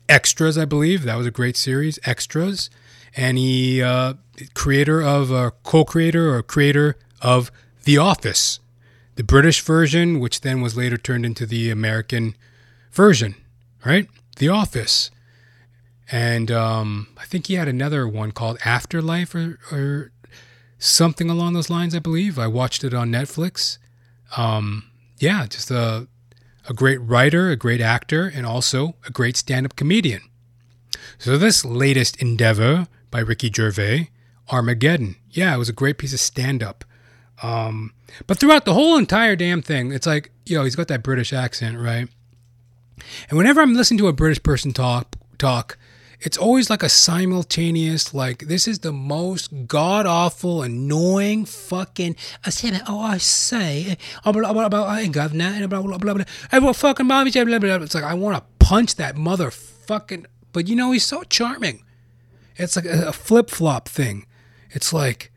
[0.08, 1.04] Extras, I believe.
[1.04, 2.68] That was a great series, Extras.
[3.14, 4.14] And he, uh,
[4.54, 7.50] creator of, uh, co creator or creator of
[7.84, 8.60] The Office,
[9.16, 12.36] the British version, which then was later turned into the American
[12.92, 13.34] version,
[13.84, 14.08] right?
[14.36, 15.10] The Office.
[16.10, 20.12] And um, I think he had another one called Afterlife or, or
[20.78, 22.38] something along those lines, I believe.
[22.38, 23.78] I watched it on Netflix.
[24.36, 26.06] Um, yeah, just a,
[26.68, 30.22] a great writer, a great actor, and also a great stand up comedian.
[31.18, 34.10] So, this latest endeavor by Ricky Gervais,
[34.50, 36.84] Armageddon, yeah, it was a great piece of stand up.
[37.42, 37.92] Um,
[38.26, 41.78] but throughout the whole entire damn thing, it's like, yo, he's got that British accent,
[41.78, 42.08] right?
[43.28, 45.76] And whenever I'm listening to a British person talk, talk,
[46.20, 52.16] it's always like a simultaneous, like, this is the most god awful, annoying fucking.
[52.44, 55.98] I that, oh, I say, oh, blah, blah, blah, I ain't governor, and blah, blah,
[55.98, 56.72] blah, blah.
[56.72, 57.74] Fucking mommy, blah, blah, blah.
[57.76, 60.24] It's like, I want to punch that motherfucking.
[60.52, 61.84] But you know, he's so charming.
[62.56, 64.26] It's like a, a flip flop thing.
[64.70, 65.30] It's like,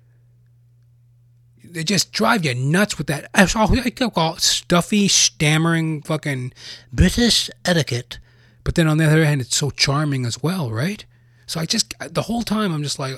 [1.72, 6.54] they just drive you nuts with that I call it stuffy, stammering fucking
[6.92, 8.20] British etiquette.
[8.64, 11.06] But then on the other hand, it's so charming as well, right?
[11.46, 13.16] So I just, the whole time, I'm just like,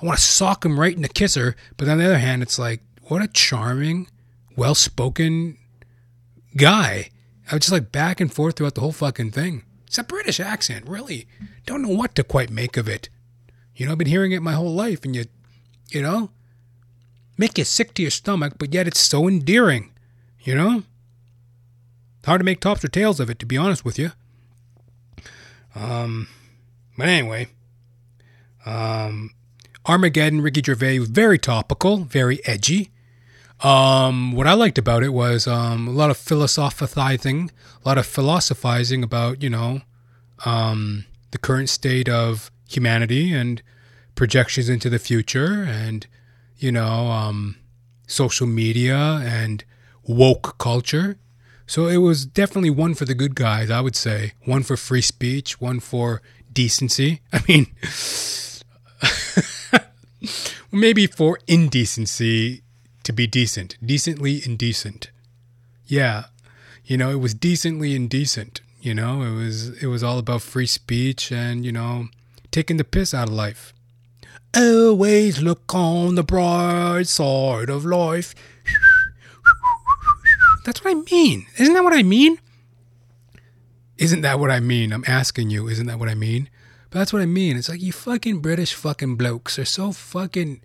[0.00, 1.56] I want to sock him right in the kisser.
[1.76, 4.08] But on the other hand, it's like, what a charming,
[4.56, 5.58] well spoken
[6.56, 7.10] guy.
[7.50, 9.64] I was just like back and forth throughout the whole fucking thing.
[9.86, 11.26] It's a British accent, really.
[11.66, 13.08] Don't know what to quite make of it.
[13.76, 15.26] You know, I've been hearing it my whole life, and you,
[15.90, 16.30] you know,
[17.36, 19.92] make you sick to your stomach, but yet it's so endearing.
[20.40, 20.82] You know?
[22.24, 24.12] Hard to make tops or tails of it, to be honest with you.
[25.74, 26.28] Um,
[26.96, 27.48] but anyway,
[28.64, 29.30] um,
[29.86, 32.90] Armageddon, Ricky Gervais, very topical, very edgy.
[33.60, 37.50] Um, what I liked about it was um, a lot of philosophizing,
[37.84, 39.82] a lot of philosophizing about, you know,
[40.44, 43.62] um, the current state of humanity and
[44.14, 46.06] projections into the future and
[46.58, 47.56] you know, um,
[48.06, 49.64] social media and
[50.06, 51.16] woke culture.
[51.66, 54.32] So it was definitely one for the good guys, I would say.
[54.44, 56.20] One for free speech, one for
[56.52, 57.20] decency.
[57.32, 57.66] I mean,
[60.72, 62.62] maybe for indecency
[63.02, 65.10] to be decent, decently indecent.
[65.86, 66.24] Yeah,
[66.84, 68.60] you know, it was decently indecent.
[68.80, 72.08] You know, it was it was all about free speech and you know
[72.50, 73.73] taking the piss out of life.
[74.56, 78.34] Always look on the bright side of life.
[80.64, 81.46] That's what I mean.
[81.58, 82.38] Isn't that what I mean?
[83.98, 84.92] Isn't that what I mean?
[84.92, 86.48] I'm asking you, isn't that what I mean?
[86.90, 87.56] But that's what I mean.
[87.56, 90.60] It's like you fucking British fucking blokes are so fucking.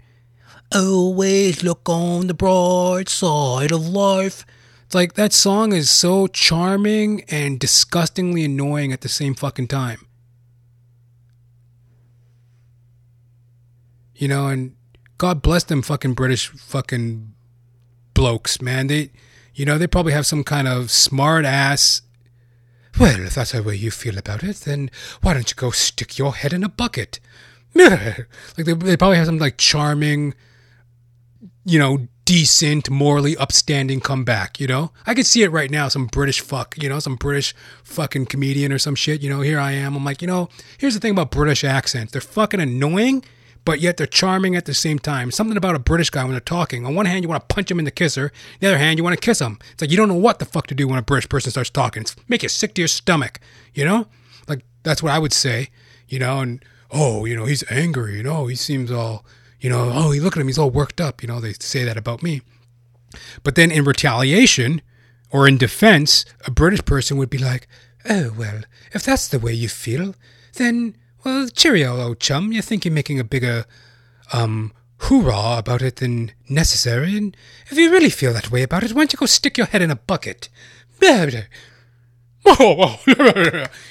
[0.74, 4.46] Always look on the bright side of life.
[4.86, 10.06] It's like that song is so charming and disgustingly annoying at the same fucking time.
[14.20, 14.76] You know, and
[15.18, 17.34] God bless them fucking British fucking
[18.14, 18.88] blokes, man.
[18.88, 19.12] They,
[19.56, 22.02] you know, they probably have some kind of smart ass.
[23.00, 26.18] Well, if that's the way you feel about it, then why don't you go stick
[26.18, 27.22] your head in a bucket?
[27.74, 28.28] like
[28.58, 30.34] they, they probably have some like charming,
[31.64, 34.92] you know, decent, morally upstanding comeback, you know?
[35.08, 37.56] I could see it right now, some British fuck, you know, some British
[37.86, 39.96] fucking comedian or some shit, you know, here I am.
[39.96, 42.12] I'm like, you know, here's the thing about British accents.
[42.12, 43.24] They're fucking annoying
[43.70, 45.30] but yet they're charming at the same time.
[45.30, 46.88] Something about a British guy when they're talking.
[46.88, 48.32] On one hand, you want to punch him in the kisser.
[48.60, 49.60] The other hand, you want to kiss him.
[49.72, 51.70] It's like you don't know what the fuck to do when a British person starts
[51.70, 52.02] talking.
[52.02, 53.40] It's make you sick to your stomach.
[53.76, 54.08] You know,
[54.48, 55.70] like that's what I would say.
[56.08, 58.18] You know, and oh, you know, he's angry.
[58.18, 59.24] You know, he seems all,
[59.60, 61.22] you know, oh, you look at him, he's all worked up.
[61.22, 62.42] You know, they say that about me.
[63.44, 64.82] But then in retaliation
[65.30, 67.68] or in defense, a British person would be like,
[68.10, 68.62] oh well,
[68.94, 70.16] if that's the way you feel,
[70.56, 72.52] then well, cheerio, old chum.
[72.52, 73.66] You think you're making a bigger,
[74.34, 77.36] um, hoorah about it than necessary, and
[77.70, 79.82] if you really feel that way about it, why don't you go stick your head
[79.82, 80.50] in a bucket?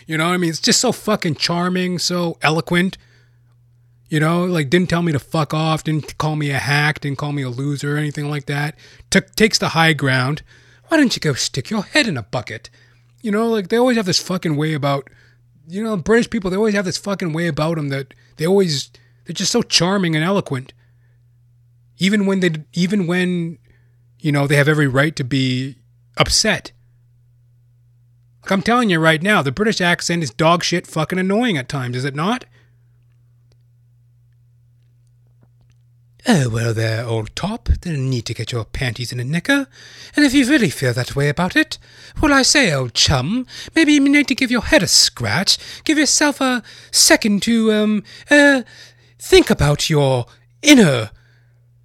[0.06, 2.98] you know, what I mean, it's just so fucking charming, so eloquent.
[4.08, 7.18] You know, like didn't tell me to fuck off, didn't call me a hack, didn't
[7.18, 8.74] call me a loser or anything like that.
[9.10, 10.42] Took takes the high ground.
[10.88, 12.70] Why don't you go stick your head in a bucket?
[13.20, 15.10] You know, like they always have this fucking way about
[15.68, 18.90] you know, British people, they always have this fucking way about them that they always,
[19.24, 20.72] they're just so charming and eloquent.
[21.98, 23.58] even when they even when
[24.20, 25.76] you know they have every right to be
[26.16, 26.72] upset.
[28.42, 31.68] Like I'm telling you right now, the British accent is dog shit fucking annoying at
[31.68, 32.44] times, is it not?
[36.30, 37.70] Oh, well, there, old top.
[37.86, 39.66] No need to get your panties in a knicker.
[40.14, 41.78] And if you really feel that way about it,
[42.20, 45.56] well, I say, old chum, maybe you need to give your head a scratch.
[45.84, 48.60] Give yourself a second to, um, uh,
[49.18, 50.26] think about your
[50.60, 51.12] inner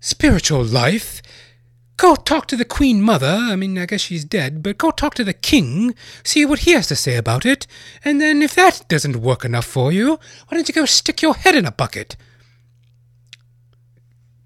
[0.01, 1.21] spiritual life.
[1.95, 3.37] Go talk to the Queen Mother.
[3.39, 6.71] I mean, I guess she's dead, but go talk to the King, see what he
[6.71, 7.65] has to say about it.
[8.03, 10.19] And then, if that doesn't work enough for you,
[10.49, 12.17] why don't you go stick your head in a bucket?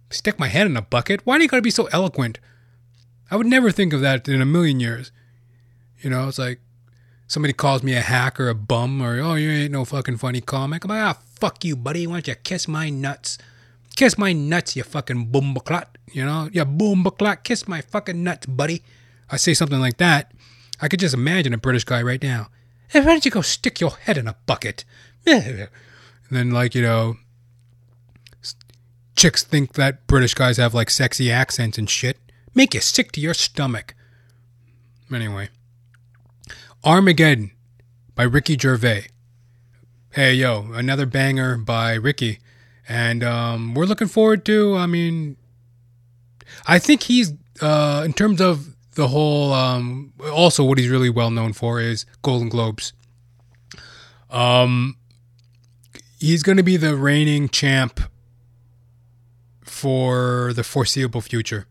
[0.09, 1.21] Stick my head in a bucket?
[1.25, 2.39] Why do you gotta be so eloquent?
[3.29, 5.11] I would never think of that in a million years.
[5.99, 6.61] You know, it's like
[7.27, 10.41] somebody calls me a hack or a bum or, oh, you ain't no fucking funny
[10.41, 10.85] comic.
[10.85, 12.07] I'm like, ah, fuck you, buddy.
[12.07, 13.37] Why don't you kiss my nuts?
[13.95, 15.87] Kiss my nuts, you fucking boombaclot.
[16.11, 17.43] You know, you boombaclot.
[17.43, 18.83] Kiss my fucking nuts, buddy.
[19.29, 20.31] I say something like that.
[20.79, 22.49] I could just imagine a British guy right now.
[22.89, 24.85] Hey, why don't you go stick your head in a bucket?
[26.29, 27.15] And then, like, you know,
[29.17, 32.17] chicks think that British guys have like sexy accents and shit.
[32.53, 33.95] Make you sick to your stomach.
[35.13, 35.49] Anyway,
[36.83, 37.51] Armageddon
[38.15, 39.07] by Ricky Gervais.
[40.11, 42.39] Hey yo, another banger by Ricky,
[42.87, 44.75] and um, we're looking forward to.
[44.75, 45.37] I mean,
[46.65, 49.51] I think he's uh, in terms of the whole.
[49.53, 52.93] Um, also, what he's really well known for is Golden Globes.
[54.29, 54.97] Um,
[56.19, 58.01] he's going to be the reigning champ
[59.77, 61.67] for the foreseeable future.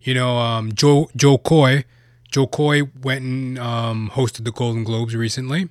[0.00, 1.84] You know, um, Joe Jo Koy,
[2.32, 5.68] Jo Koy went and um, hosted the Golden Globes recently.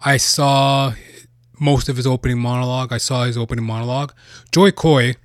[0.00, 0.94] I saw
[1.58, 2.92] most of his opening monologue.
[2.92, 4.12] I saw his opening monologue.
[4.52, 5.16] Jo Koy,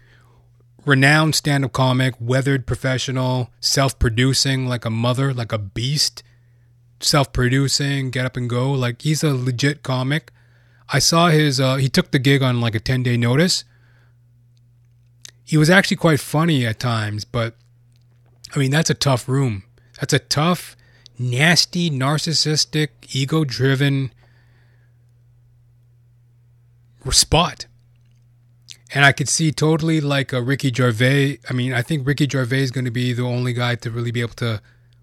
[0.85, 6.23] renowned stand-up comic, weathered professional, self-producing like a mother, like a beast,
[6.99, 8.71] self-producing, get up and go.
[8.71, 10.31] Like he's a legit comic.
[10.89, 11.59] I saw his.
[11.59, 13.65] Uh, he took the gig on like a ten-day notice
[15.43, 17.55] he was actually quite funny at times, but
[18.55, 19.63] I mean, that's a tough room.
[19.99, 20.75] That's a tough,
[21.17, 24.11] nasty, narcissistic, ego driven
[27.11, 27.65] spot.
[28.93, 31.39] And I could see totally like a Ricky Gervais.
[31.49, 34.11] I mean, I think Ricky Gervais is going to be the only guy to really
[34.11, 34.61] be able to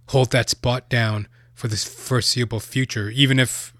[0.09, 3.11] hold that spot down for this foreseeable future.
[3.11, 3.75] Even if,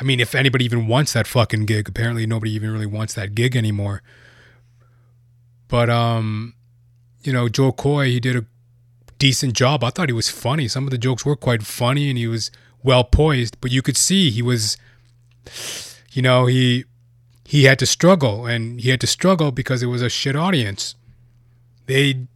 [0.00, 3.34] I mean, if anybody even wants that fucking gig, apparently nobody even really wants that
[3.34, 4.02] gig anymore.
[5.68, 6.54] But um,
[7.22, 8.44] you know, Jo Koy, he did a
[9.18, 9.82] decent job.
[9.82, 10.68] I thought he was funny.
[10.68, 12.50] Some of the jokes were quite funny, and he was
[12.82, 13.56] well poised.
[13.60, 14.76] But you could see he was,
[16.12, 16.84] you know, he
[17.44, 20.94] he had to struggle, and he had to struggle because it was a shit audience.
[21.86, 22.26] They,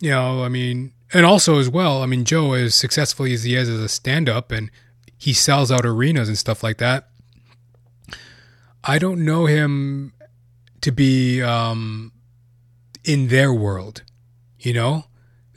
[0.00, 3.56] you know, I mean, and also as well, I mean, Joe, as successfully as he
[3.56, 4.70] is as a stand-up, and
[5.18, 7.08] he sells out arenas and stuff like that.
[8.84, 10.12] I don't know him
[10.80, 12.11] to be um,
[13.04, 14.02] in their world,
[14.58, 15.04] you know,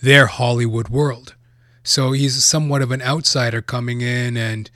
[0.02, 1.36] their Hollywood world.
[1.84, 4.70] So he's somewhat of an outsider coming in and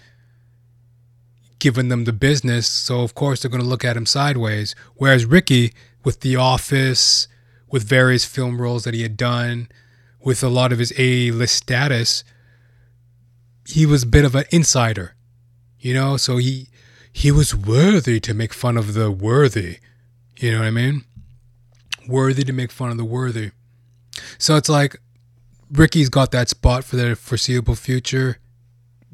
[1.57, 2.67] giving them the business.
[2.67, 4.75] So, of course, they're going to look at him sideways.
[4.95, 7.27] Whereas Ricky, with The Office,
[7.69, 9.69] with various film roles that he had done,
[10.23, 12.23] with a lot of his A list status,
[13.67, 15.15] he was a bit of an insider,
[15.79, 16.69] you know, so he
[17.11, 19.77] he was worthy to make fun of the worthy.
[20.37, 21.03] You know what I mean?
[22.09, 23.51] Worthy to make fun of the worthy.
[24.37, 24.97] So it's like
[25.71, 28.37] Ricky's got that spot for the foreseeable future,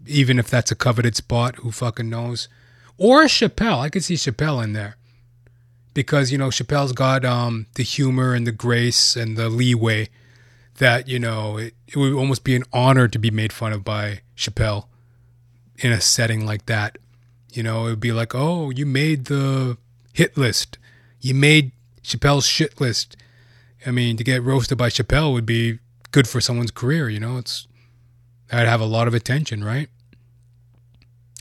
[0.08, 1.58] even if that's a coveted spot.
[1.58, 2.48] Who fucking knows?
[2.98, 3.80] Or Chappelle.
[3.80, 4.96] I could see Chappelle in there
[5.94, 10.10] because you know Chappelle's got um, the humor and the grace and the leeway
[10.78, 13.84] that you know it, it would almost be an honor to be made fun of
[13.84, 14.86] by Chappelle
[15.78, 16.98] in a setting like that.
[17.52, 19.78] You know, it would be like, oh, you made the
[20.14, 20.78] hit list.
[21.22, 21.72] You made
[22.06, 23.18] Chappelle's shit list.
[23.86, 25.80] I mean, to get roasted by Chappelle would be
[26.12, 27.38] good for someone's career, you know?
[27.38, 27.68] It's
[28.48, 29.90] that'd have a lot of attention, right?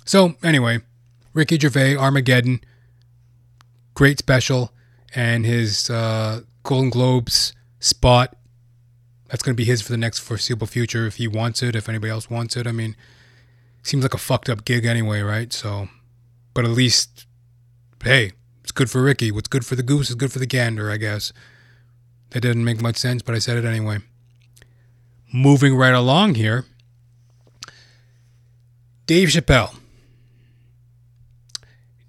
[0.04, 0.80] So, anyway,
[1.32, 2.60] Ricky Gervais, Armageddon,
[3.94, 4.72] great special,
[5.14, 8.36] and his uh, Golden Globes spot.
[9.28, 11.88] That's going to be his for the next foreseeable future if he wants it, if
[11.88, 12.66] anybody else wants it.
[12.66, 12.94] I mean,
[13.82, 15.52] seems like a fucked up gig anyway, right?
[15.52, 15.88] So,
[16.52, 17.26] but at least,
[18.02, 18.32] hey,
[18.64, 19.30] it's good for Ricky.
[19.30, 21.34] What's good for the goose is good for the gander, I guess.
[22.30, 23.98] That didn't make much sense, but I said it anyway.
[25.30, 26.64] Moving right along here,
[29.06, 29.76] Dave Chappelle.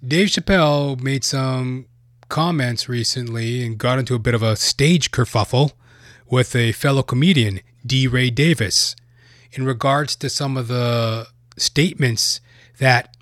[0.04, 1.86] Dave Chappelle made some
[2.30, 5.72] comments recently and got into a bit of a stage kerfuffle
[6.30, 8.96] with a fellow comedian, DeRay Davis,
[9.52, 11.26] in regards to some of the
[11.58, 12.40] statements
[12.78, 13.15] that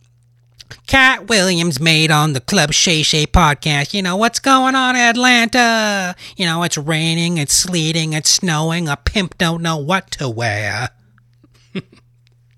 [0.87, 3.95] Katt Williams made on the Club Shay Shay podcast.
[3.95, 6.15] You know, what's going on Atlanta?
[6.37, 8.89] You know, it's raining, it's sleeting, it's snowing.
[8.89, 10.91] A pimp don't know what to wear.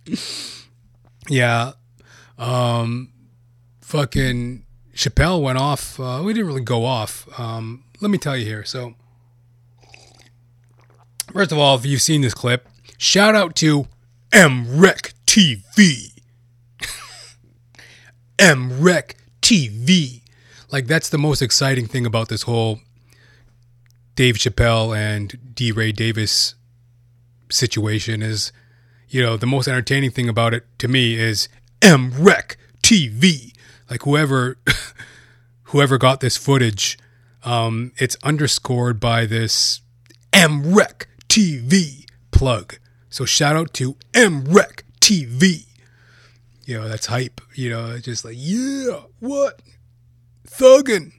[1.28, 1.72] yeah,
[2.38, 3.12] um,
[3.80, 4.64] fucking
[4.94, 5.98] Chappelle went off.
[6.00, 7.28] Uh, we didn't really go off.
[7.38, 8.64] Um, let me tell you here.
[8.64, 8.94] So,
[11.32, 13.86] first of all, if you've seen this clip, shout out to
[14.32, 16.15] MREC TV.
[18.38, 20.22] MREC TV.
[20.70, 22.80] Like, that's the most exciting thing about this whole
[24.14, 26.54] Dave Chappelle and DeRay Davis
[27.50, 28.52] situation is,
[29.08, 31.48] you know, the most entertaining thing about it to me is
[31.80, 33.52] MREC TV.
[33.88, 34.58] Like, whoever.
[35.66, 36.98] whoever got this footage,
[37.44, 39.80] um, it's underscored by this
[40.32, 42.78] MREC TV plug.
[43.10, 45.66] So shout out to MREC TV.
[46.66, 47.40] You know, that's hype.
[47.54, 49.62] You know, just like, yeah, what?
[50.46, 51.12] Thuggin'.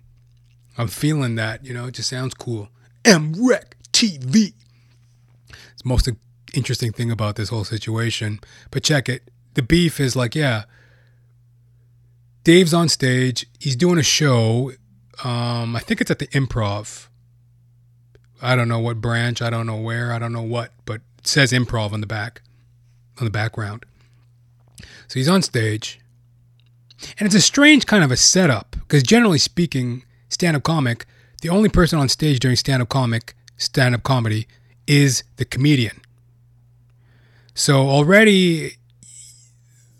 [0.77, 2.69] I'm feeling that, you know, it just sounds cool.
[3.03, 4.53] MREC TV.
[5.49, 6.07] It's the most
[6.53, 8.39] interesting thing about this whole situation.
[8.69, 9.31] But check it.
[9.55, 10.65] The beef is like, yeah,
[12.43, 13.47] Dave's on stage.
[13.59, 14.71] He's doing a show.
[15.23, 17.07] Um, I think it's at the Improv.
[18.41, 19.41] I don't know what branch.
[19.41, 20.11] I don't know where.
[20.11, 22.41] I don't know what, but it says Improv on the back,
[23.17, 23.85] on the background.
[25.07, 25.99] So he's on stage,
[27.17, 31.05] and it's a strange kind of a setup because generally speaking, stand-up comic,
[31.41, 34.47] the only person on stage during stand-up comic, stand-up comedy,
[34.85, 36.01] is the comedian.
[37.53, 38.77] So already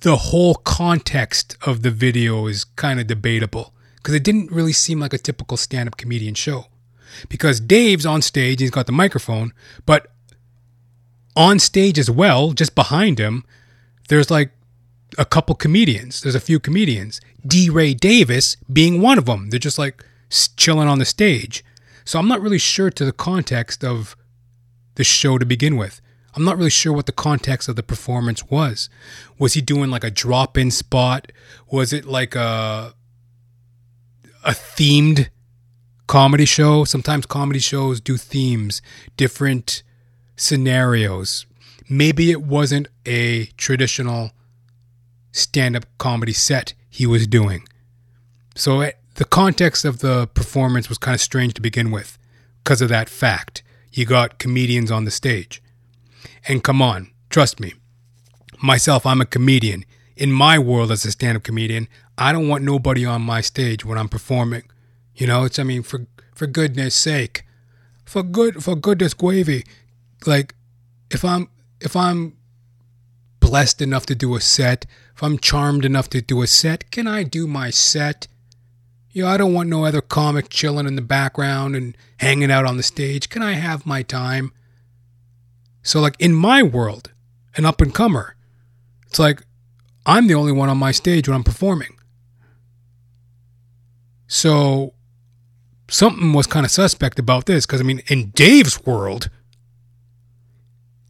[0.02, 5.00] the whole context of the video is kind of debatable because it didn't really seem
[5.00, 6.68] like a typical stand up comedian show.
[7.30, 9.54] Because Dave's on stage, he's got the microphone,
[9.86, 10.12] but
[11.36, 13.44] on stage as well, just behind him,
[14.08, 14.52] there's like
[15.18, 16.22] a couple comedians.
[16.22, 17.20] There's a few comedians.
[17.46, 19.50] DeRay Davis being one of them.
[19.50, 20.04] They're just like
[20.56, 21.64] chilling on the stage.
[22.06, 24.16] So I'm not really sure to the context of
[24.96, 26.02] the show to begin with.
[26.36, 28.90] I'm not really sure what the context of the performance was.
[29.40, 31.32] Was he doing like a drop in spot?
[31.72, 32.94] Was it like a
[34.44, 35.30] a themed
[36.06, 36.84] comedy show?
[36.84, 38.82] Sometimes comedy shows do themes,
[39.18, 39.82] different
[40.36, 41.48] scenarios.
[41.90, 44.32] Maybe it wasn't a traditional
[45.38, 47.68] stand up comedy set he was doing.
[48.56, 52.18] So it, the context of the performance was kind of strange to begin with
[52.64, 53.64] because of that fact.
[53.92, 55.62] You got comedians on the stage.
[56.48, 57.74] And come on, trust me.
[58.62, 59.86] Myself, I'm a comedian.
[60.16, 63.86] In my world as a stand up comedian, I don't want nobody on my stage
[63.86, 64.64] when I'm performing.
[65.16, 67.44] You know, it's I mean for for goodness sake.
[68.06, 69.64] For good for goodness gravy.
[70.26, 70.56] Like
[71.12, 72.38] if I'm if I'm
[73.40, 74.86] blessed enough to do a set,
[75.18, 78.28] if I'm charmed enough to do a set, can I do my set?
[79.10, 82.68] You know, I don't want no other comic chilling in the background and hanging out
[82.68, 83.28] on the stage.
[83.28, 84.52] Can I have my time?
[85.82, 87.14] So, like in my world,
[87.56, 88.36] an up and comer,
[89.08, 89.42] it's like
[90.06, 91.98] I'm the only one on my stage when I'm performing.
[94.28, 94.94] So,
[95.90, 99.32] something was kind of suspect about this because, I mean, in Dave's world,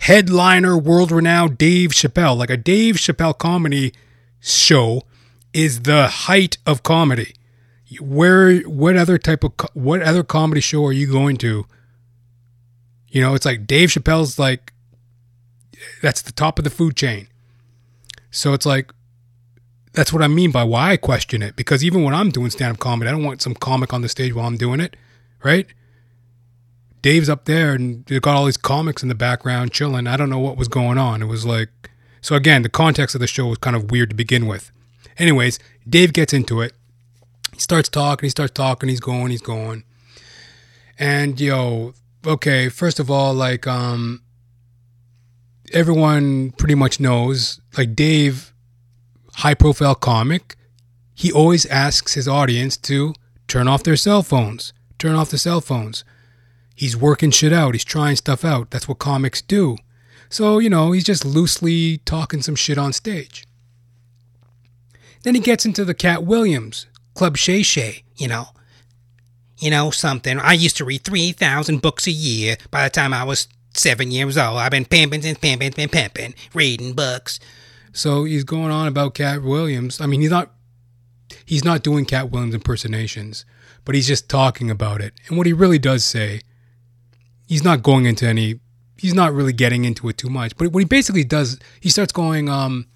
[0.08, 3.94] headliner, world renowned Dave Chappelle, like a Dave Chappelle comedy
[4.40, 5.04] show,
[5.54, 7.34] is the height of comedy.
[8.02, 11.66] Where, what other type of, what other comedy show are you going to
[13.10, 14.74] you know, it's like Dave Chappelle's like
[16.02, 17.28] that's the top of the food chain.
[18.32, 18.92] So it's like
[19.94, 22.74] that's what I mean by why I question it because even when I'm doing stand
[22.74, 24.96] up comedy, I don't want some comic on the stage while I'm doing it,
[25.44, 25.66] right?
[27.02, 30.08] Dave's up there and they got all these comics in the background chilling.
[30.08, 31.22] I don't know what was going on.
[31.22, 31.70] It was like
[32.22, 34.72] so again, the context of the show was kind of weird to begin with.
[35.18, 36.74] Anyways, Dave gets into it.
[37.54, 39.84] He starts talking, he starts talking, he's going, he's going.
[41.00, 41.94] And yo,
[42.26, 44.24] okay, first of all, like um
[45.74, 48.54] everyone pretty much knows, like Dave,
[49.36, 50.56] high profile comic,
[51.14, 53.14] he always asks his audience to
[53.48, 54.74] turn off their cell phones.
[54.98, 56.04] Turn off the cell phones.
[56.78, 57.74] He's working shit out.
[57.74, 58.70] He's trying stuff out.
[58.70, 59.78] That's what comics do.
[60.30, 63.48] So, you know, he's just loosely talking some shit on stage.
[65.24, 68.50] Then he gets into the Katt Williams, Club Shay Shay, you know,
[69.58, 70.38] you know, something.
[70.38, 74.38] I used to read 3,000 books a year by the time I was seven years
[74.38, 74.60] old.
[74.60, 77.40] I've been pimping and pimping and pimping, reading books.
[77.92, 80.00] So he's going on about Katt Williams.
[80.00, 80.52] I mean, he's not
[81.44, 83.46] he's not doing Katt Williams impersonations,
[83.84, 85.16] but he's just talking about it.
[85.28, 86.42] And what he really does say,
[87.48, 88.60] he's not going into any,
[88.98, 90.56] he's not really getting into it too much.
[90.58, 92.88] But what he basically does, he starts going, um,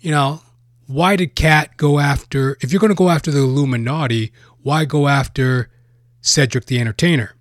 [0.00, 0.40] you know,
[0.86, 4.32] why did Katt go after, if you're going to go after the Illuminati,
[4.62, 5.70] why go after
[6.20, 7.34] Cedric the Entertainer?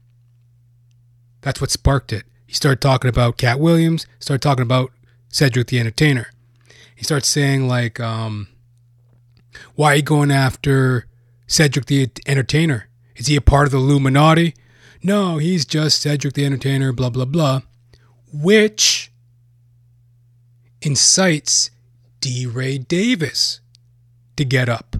[1.41, 2.25] That's what sparked it.
[2.45, 4.91] He started talking about Katt Williams, started talking about
[5.29, 6.27] Cedric the Entertainer.
[6.95, 8.49] He starts saying, like, um,
[9.75, 11.05] why are you going after
[11.47, 12.87] Cedric the Entertainer?
[13.15, 14.53] Is he a part of the Illuminati?
[15.01, 17.61] No, he's just Cedric the Entertainer, blah, blah, blah.
[18.33, 19.11] Which
[20.81, 21.71] incites
[22.21, 23.61] DeRay Davis
[24.35, 24.97] to get up.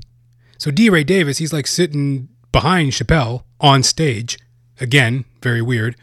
[0.58, 4.38] So DeRay Davis, he's like sitting behind Chappelle on stage.
[4.80, 5.96] Again, very weird.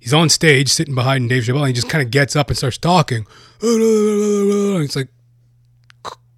[0.00, 2.56] He's on stage sitting behind Dave Chappelle and he just kind of gets up and
[2.56, 3.26] starts talking.
[3.60, 5.08] It's like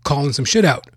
[0.03, 0.90] calling some shit out.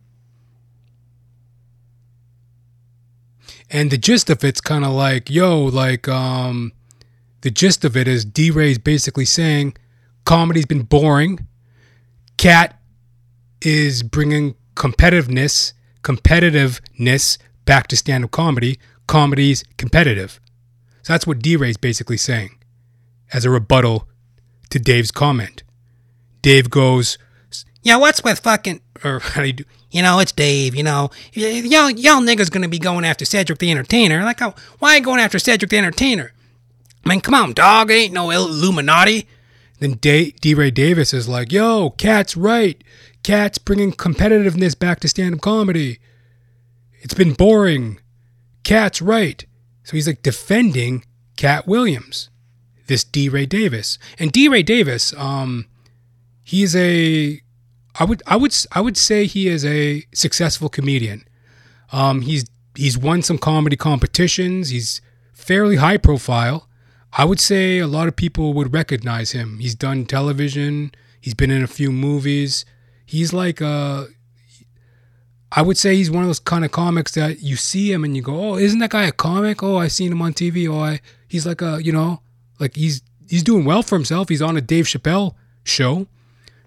[3.73, 6.73] And the gist of it's kind of like, yo, like, um,
[7.41, 9.75] the gist of it is DeRay's basically saying
[10.25, 11.47] comedy's been boring.
[12.37, 12.79] Katt
[13.63, 18.79] is bringing competitiveness, competitiveness back to stand up comedy.
[19.07, 20.39] Comedy's competitive.
[21.01, 22.51] So that's what DeRay's basically saying
[23.33, 24.07] as a rebuttal
[24.69, 25.63] to Dave's comment.
[26.43, 27.17] Dave goes,
[27.83, 28.81] Yeah, what's with fucking.
[29.03, 29.63] or how do you do?
[29.91, 30.73] You know, it's Dave.
[30.73, 34.23] You know, y'all, y'all niggas gonna be going after Cedric the Entertainer.
[34.23, 36.31] Like, how, why going after Cedric the Entertainer?
[37.05, 37.91] I mean, come on, dog.
[37.91, 39.27] Ain't no Illuminati.
[39.79, 40.33] Then D.
[40.41, 42.81] DeRay Davis is like, yo, Katt's right.
[43.21, 45.99] Katt's bringing competitiveness back to stand up comedy.
[47.01, 47.99] It's been boring.
[48.63, 49.45] Katt's right.
[49.83, 51.03] So he's like defending
[51.35, 52.29] Katt Williams,
[52.87, 53.99] this DeRay Davis.
[54.17, 55.67] And DeRay Davis, um,
[56.43, 57.41] he's a,
[57.95, 61.25] I would, I would, I would say he is a successful comedian.
[61.91, 64.69] Um, he's he's won some comedy competitions.
[64.69, 65.01] He's
[65.33, 66.67] fairly high profile.
[67.15, 69.59] I would say a lot of people would recognize him.
[69.59, 70.91] He's done television.
[71.21, 72.65] He's been in a few movies.
[73.05, 74.07] He's like a.
[75.51, 78.15] I would say he's one of those kind of comics that you see him and
[78.15, 79.61] you go, "Oh, isn't that guy a comic?
[79.61, 80.67] Oh, I seen him on TV.
[80.67, 82.21] Oh, I he's like a you know
[82.59, 84.29] like he's he's doing well for himself.
[84.29, 86.07] He's on a Dave Chappelle show,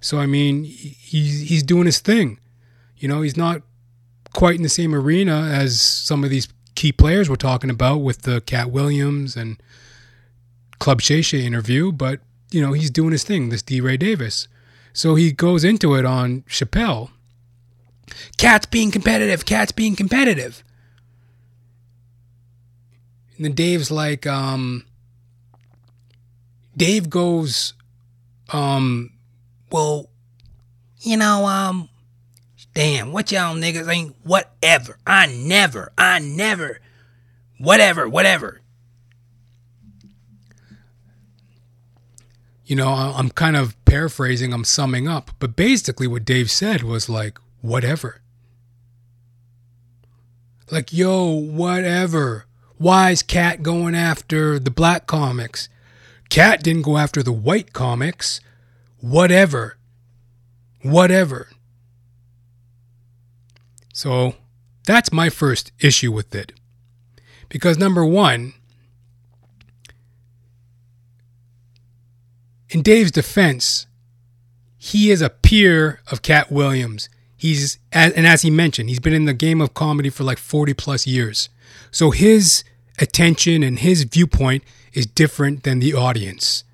[0.01, 2.39] so I mean he's he's doing his thing.
[2.97, 3.63] You know, he's not
[4.33, 8.23] quite in the same arena as some of these key players we're talking about with
[8.23, 9.61] the Katt Williams and
[10.79, 12.21] Club Shay interview, but
[12.51, 13.49] you know he's doing his thing.
[13.49, 14.49] This DeRay Davis,
[14.93, 17.11] so he goes into it on Chappelle.
[18.37, 19.45] Katt's being competitive.
[19.45, 20.63] Katt's being competitive.
[23.37, 24.87] And then Dave's like, um,
[26.77, 27.75] Dave goes,
[28.53, 29.11] um,
[29.71, 30.11] Well,
[31.01, 31.89] you know, um,
[32.75, 34.99] damn, what y'all niggas ain't whatever.
[35.07, 36.81] I never, I never,
[37.59, 38.61] whatever, whatever.
[42.67, 47.09] you know, I'm kind of paraphrasing, I'm summing up, but basically what Dave said was
[47.09, 48.21] like, whatever.
[50.71, 52.47] Like, yo, whatever.
[52.77, 55.69] Why is Katt going after the black comics?
[56.29, 58.41] Katt didn't go after the white comics.
[59.01, 59.77] Whatever.
[60.83, 61.49] Whatever.
[63.93, 64.35] So
[64.85, 66.53] that's my first issue with it.
[67.49, 68.55] Because number one,
[72.71, 73.87] in Dave's defense,
[74.77, 77.09] he is a peer of Katt Williams.
[77.37, 80.75] He's and as he mentioned, he's been in the game of comedy for like 40
[80.75, 81.49] plus years.
[81.91, 82.65] So his
[82.99, 86.65] attention and his viewpoint is different than the audience.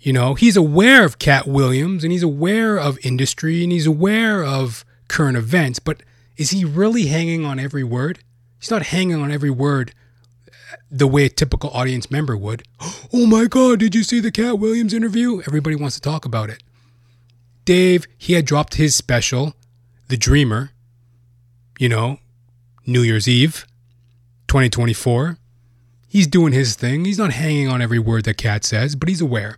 [0.00, 4.44] You know, he's aware of Katt Williams and he's aware of industry and he's aware
[4.44, 6.02] of current events, but
[6.36, 8.20] is he really hanging on every word?
[8.60, 9.92] He's not hanging on every word
[10.90, 12.62] the way a typical audience member would.
[13.10, 15.40] Oh my God, did you see the Katt Williams interview?
[15.46, 16.62] Everybody wants to talk about it.
[17.64, 19.54] Dave, he had dropped his special,
[20.08, 20.72] The Dreamer,
[21.78, 22.18] you know,
[22.86, 23.66] New Year's Eve,
[24.48, 25.38] 2024.
[26.06, 27.06] He's doing his thing.
[27.06, 29.56] He's not hanging on every word that Katt says, but he's aware.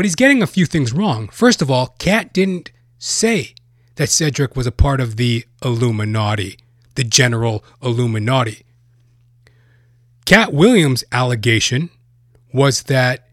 [0.00, 1.28] But he's getting a few things wrong.
[1.28, 3.52] First of all, Katt didn't say
[3.96, 6.56] that Cedric was a part of the Illuminati,
[6.94, 8.64] the general Illuminati.
[10.24, 11.90] Katt Williams' allegation
[12.50, 13.28] was that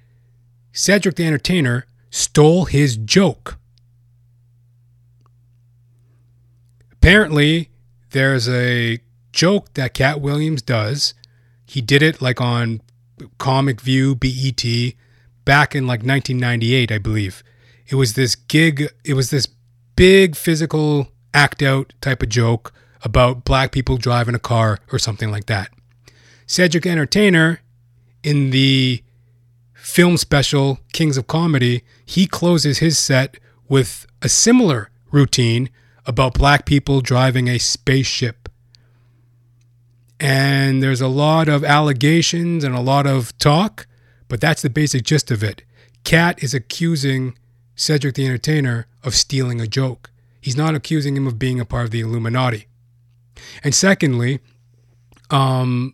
[0.73, 3.57] Cedric the Entertainer stole his joke.
[6.91, 7.69] Apparently,
[8.09, 8.99] there's a
[9.31, 11.13] joke that Katt Williams does.
[11.65, 12.81] He did it like on
[13.37, 14.65] Comic View, BET,
[15.47, 17.41] back in like 1998, I believe.
[17.87, 19.47] It was this gig, it was this
[19.95, 25.31] big physical act out type of joke about black people driving a car or something
[25.31, 25.69] like that.
[26.45, 27.61] Cedric Entertainer,
[28.23, 29.01] in the
[29.73, 33.37] film special Kings of Comedy, he closes his set
[33.69, 35.69] with a similar routine
[36.05, 38.49] about black people driving a spaceship.
[40.19, 43.87] And there's a lot of allegations and a lot of talk,
[44.27, 45.63] but that's the basic gist of it.
[46.03, 47.37] Katt is accusing
[47.75, 50.09] Cedric the Entertainer of stealing a joke.
[50.41, 52.67] He's not accusing him of being a part of the Illuminati.
[53.63, 54.39] And secondly,
[55.29, 55.93] um,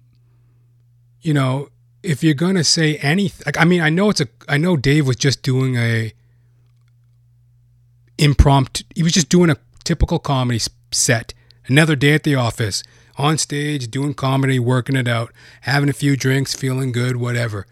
[1.22, 1.70] you know,
[2.04, 5.08] if you're gonna say anything, like, I mean, I know it's a, I know Dave
[5.08, 6.14] was just doing a
[8.18, 8.84] impromptu.
[8.96, 10.62] He was just doing a typical comedy
[10.92, 11.34] set.
[11.66, 12.84] Another day at the office,
[13.18, 15.32] on stage, doing comedy, working it out,
[15.62, 17.66] having a few drinks, feeling good, whatever,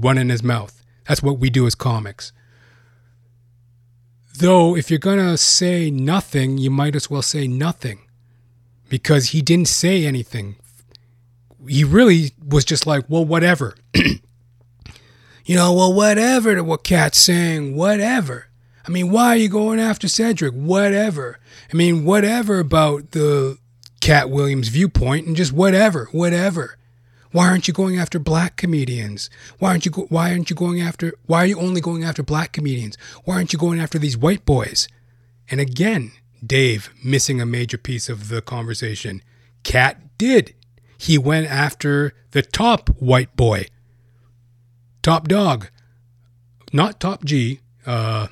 [0.00, 0.82] running his mouth.
[1.06, 2.32] That's what we do as comics.
[4.38, 8.00] Though, if you're going to say nothing, you might as well say nothing
[8.88, 10.56] because he didn't say anything.
[11.66, 13.76] He really was just like, well, whatever.
[13.94, 18.48] you know, well, whatever what Katt's saying, whatever.
[18.86, 20.52] I mean, why are you going after Cedric?
[20.54, 21.40] Whatever.
[21.72, 23.58] I mean, whatever about the
[24.00, 26.76] Katt Williams viewpoint and just whatever, whatever.
[27.36, 29.28] Why aren't you going after black comedians?
[29.58, 32.22] Why aren't you go- why aren't you going after why are you only going after
[32.22, 32.96] black comedians?
[33.24, 34.88] Why aren't you going after these white boys?
[35.50, 36.12] And again,
[36.42, 39.20] Dave missing a major piece of the conversation.
[39.64, 40.54] Katt did.
[40.96, 43.66] He went after the top white boy.
[45.02, 45.68] Top dog.
[46.72, 47.60] Not top G.
[47.84, 48.28] Uh,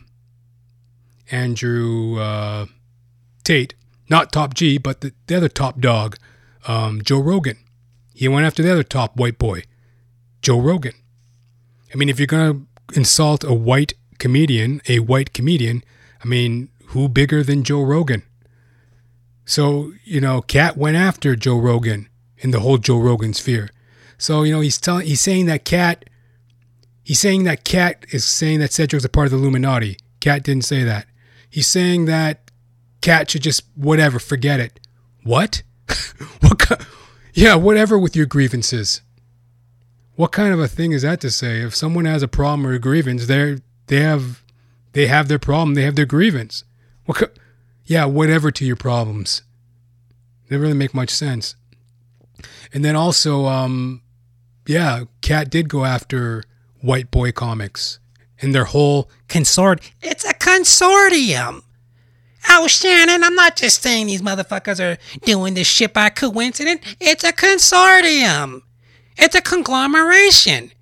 [1.30, 2.64] Andrew uh,
[3.42, 3.74] Tate.
[4.08, 6.16] Not top G, but the, the other top dog,
[6.66, 7.58] um, Joe Rogan.
[8.14, 9.64] He went after the other top white boy,
[10.40, 10.94] Joe Rogan.
[11.92, 15.84] I mean, if you're going to insult a white comedian, a white comedian,
[16.22, 18.22] I mean, who bigger than Joe Rogan?
[19.44, 22.08] So, you know, Katt went after Joe Rogan
[22.38, 23.68] in the whole Joe Rogan sphere.
[24.16, 26.08] So, you know, he's telling he's saying that Katt
[27.02, 29.98] he's saying that Katt is saying that Cedric's a part of the Illuminati.
[30.20, 31.06] Katt didn't say that.
[31.50, 32.50] He's saying that
[33.02, 34.80] Katt should just whatever, forget it.
[35.22, 35.62] What?
[36.40, 36.58] what
[37.34, 39.02] yeah, whatever with your grievances.
[40.16, 41.60] What kind of a thing is that to say?
[41.60, 43.58] If someone has a problem or a grievance, they
[43.88, 44.42] they have
[44.92, 46.64] they have their problem, they have their grievance.
[47.06, 47.36] What?
[47.84, 49.42] Yeah, whatever to your problems.
[50.48, 51.56] They really make much sense.
[52.72, 54.02] And then also, um,
[54.66, 56.44] yeah, Katt did go after
[56.80, 57.98] white boy comics
[58.40, 59.80] and their whole consort.
[60.00, 61.62] It's a consortium.
[62.48, 66.96] Oh, Shannon, I'm not just saying these motherfuckers are doing this shit by coincidence.
[67.00, 68.62] It's a consortium.
[69.16, 70.72] It's a conglomeration.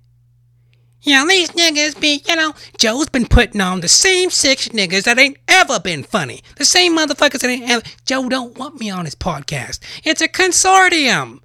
[1.03, 5.03] You know, these niggas be, you know, Joe's been putting on the same six niggas
[5.03, 6.41] that ain't ever been funny.
[6.55, 7.83] The same motherfuckers that ain't ever.
[8.05, 9.79] Joe don't want me on his podcast.
[10.05, 11.42] It's a consortium.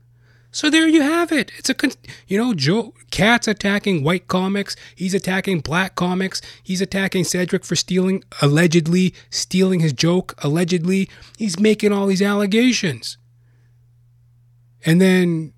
[0.58, 1.52] So there you have it.
[1.56, 1.92] It's a, con-
[2.26, 4.74] you know, Joe Katt's attacking white comics.
[4.96, 6.42] He's attacking black comics.
[6.64, 10.34] He's attacking Cedric for stealing, allegedly stealing his joke.
[10.42, 13.18] Allegedly, he's making all these allegations.
[14.84, 15.52] And then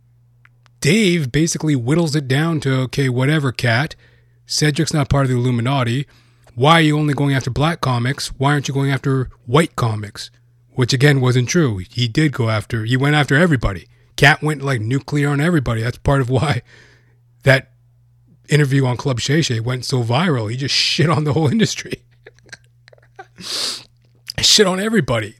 [0.80, 3.96] Dave basically whittles it down to okay, whatever, Katt.
[4.44, 6.07] Cedric's not part of the Illuminati.
[6.55, 8.28] Why are you only going after black comics?
[8.36, 10.30] Why aren't you going after white comics?
[10.72, 11.78] Which again wasn't true.
[11.78, 13.86] He did go after, he went after everybody.
[14.16, 15.82] Katt went like nuclear on everybody.
[15.82, 16.62] That's part of why
[17.42, 17.70] that
[18.48, 20.50] interview on Club Shay Shay went so viral.
[20.50, 22.02] He just shit on the whole industry.
[24.40, 25.36] shit on everybody.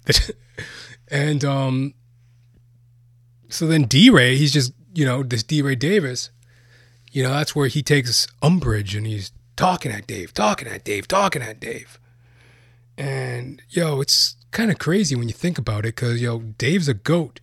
[1.09, 1.95] and um
[3.49, 6.31] so then DeRay, he's just, you know, this DeRay Davis,
[7.11, 11.09] you know, that's where he takes umbrage and he's talking at Dave, talking at Dave,
[11.09, 11.99] talking at Dave.
[12.97, 16.95] And yo, it's kind of crazy when you think about it because yo, Dave's a
[16.95, 17.41] goat.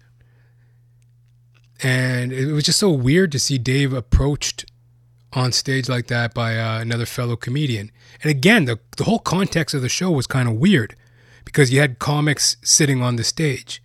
[1.81, 4.65] And it was just so weird to see Dave approached
[5.33, 7.91] on stage like that by uh, another fellow comedian.
[8.21, 10.95] And again, the, the whole context of the show was kind of weird
[11.45, 13.81] because you had comics sitting on the stage.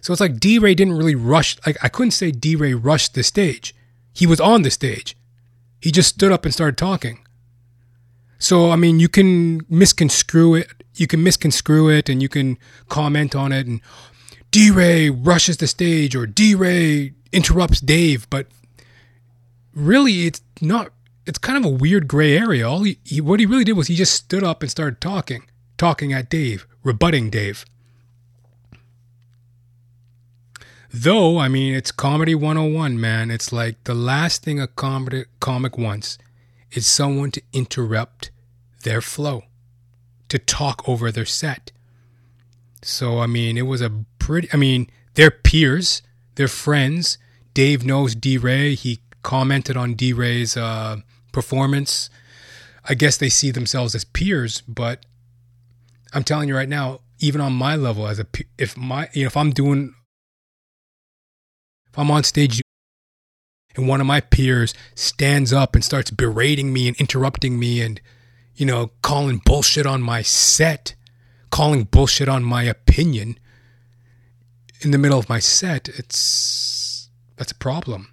[0.00, 1.56] So it's like DeRay didn't really rush.
[1.66, 3.74] Like I couldn't say DeRay rushed the stage.
[4.12, 5.16] He was on the stage.
[5.80, 7.26] He just stood up and started talking.
[8.38, 10.68] So I mean, you can misconstrue it.
[10.94, 12.56] You can misconstrue it, and you can
[12.88, 13.66] comment on it.
[13.66, 13.80] And
[14.50, 18.28] DeRay rushes the stage, or DeRay interrupts Dave.
[18.30, 18.48] But
[19.74, 20.92] really, it's not.
[21.26, 22.68] It's kind of a weird gray area.
[22.68, 25.44] All he, he what he really did was he just stood up and started talking,
[25.76, 27.64] talking at Dave, rebutting Dave.
[30.92, 33.30] Though, I mean, it's comedy 101, man.
[33.30, 36.16] It's like the last thing a comedy, comic wants
[36.72, 38.30] is someone to interrupt
[38.82, 39.44] their flow,
[40.30, 41.72] to talk over their set.
[42.82, 46.02] So, I mean, it was a pretty, I mean, they're peers,
[46.36, 47.18] they're friends.
[47.56, 48.74] Dave knows DeRay.
[48.74, 50.98] He commented on DeRay's uh,
[51.32, 52.10] performance.
[52.86, 55.06] I guess they see themselves as peers, but
[56.12, 58.26] I'm telling you right now, even on my level, as a
[58.58, 59.94] if my you know if I'm doing
[61.90, 62.60] if I'm on stage
[63.74, 68.02] and one of my peers stands up and starts berating me and interrupting me and
[68.54, 70.94] you know calling bullshit on my set,
[71.50, 73.38] calling bullshit on my opinion
[74.82, 76.75] in the middle of my set, it's
[77.36, 78.12] that's a problem.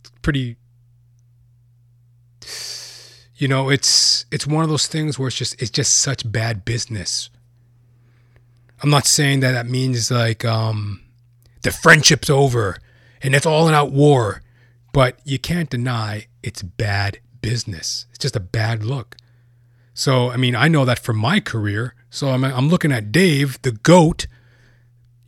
[0.00, 0.56] It's pretty
[3.38, 6.64] you know, it's it's one of those things where it's just it's just such bad
[6.64, 7.28] business.
[8.82, 11.02] I'm not saying that that means like um
[11.62, 12.78] the friendship's over
[13.22, 14.42] and it's all out war,
[14.92, 18.06] but you can't deny it's bad business.
[18.10, 19.16] It's just a bad look.
[19.94, 21.94] So, I mean, I know that for my career.
[22.10, 24.26] So I'm, I'm looking at Dave, the goat,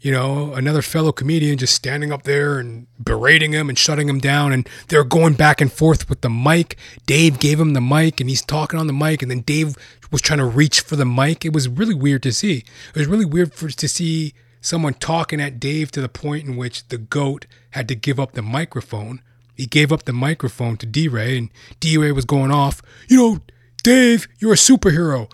[0.01, 4.20] you know, another fellow comedian just standing up there and berating him and shutting him
[4.20, 4.53] down.
[4.53, 6.76] And they're going back and forth with the mic.
[7.07, 9.22] Dave gave him the mic and he's talking on the mic.
[9.22, 9.74] And then Dave
[10.11, 11.44] was trying to reach for the mic.
[11.44, 12.64] It was really weird to see.
[12.94, 16.57] It was really weird for, to see someone talking at Dave to the point in
[16.57, 19.20] which the goat had to give up the microphone.
[19.55, 23.40] He gave up the microphone to DeRay, and DeRay was going off, you know,
[23.82, 25.30] Dave, you're a superhero.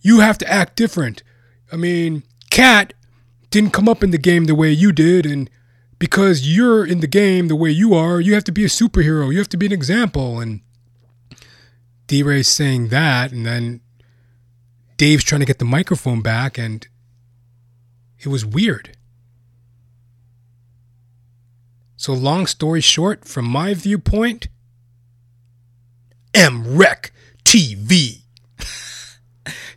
[0.00, 1.22] You have to act different.
[1.70, 2.94] I mean, Katt
[3.52, 5.48] didn't come up in the game the way you did, and
[5.98, 9.30] because you're in the game the way you are, you have to be a superhero.
[9.30, 10.40] You have to be an example.
[10.40, 10.62] And
[12.08, 13.82] DeRay's saying that, and then
[14.96, 16.88] Dave's trying to get the microphone back, and
[18.18, 18.96] it was weird.
[21.96, 24.48] So, long story short, from my viewpoint,
[26.32, 27.10] MREC
[27.44, 28.22] TV.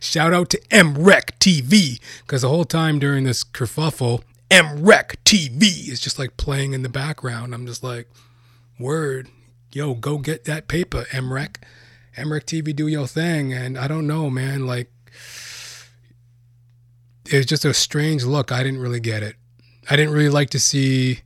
[0.00, 6.00] Shout out to MREC TV because the whole time during this kerfuffle, MREC TV is
[6.00, 7.54] just like playing in the background.
[7.54, 8.08] I'm just like,
[8.78, 9.28] word,
[9.72, 11.56] yo, go get that paper, MREC.
[12.16, 13.52] MREC TV, do your thing.
[13.52, 14.90] And I don't know, man, like,
[17.26, 18.52] it was just a strange look.
[18.52, 19.36] I didn't really get it.
[19.90, 21.20] I didn't really like to see,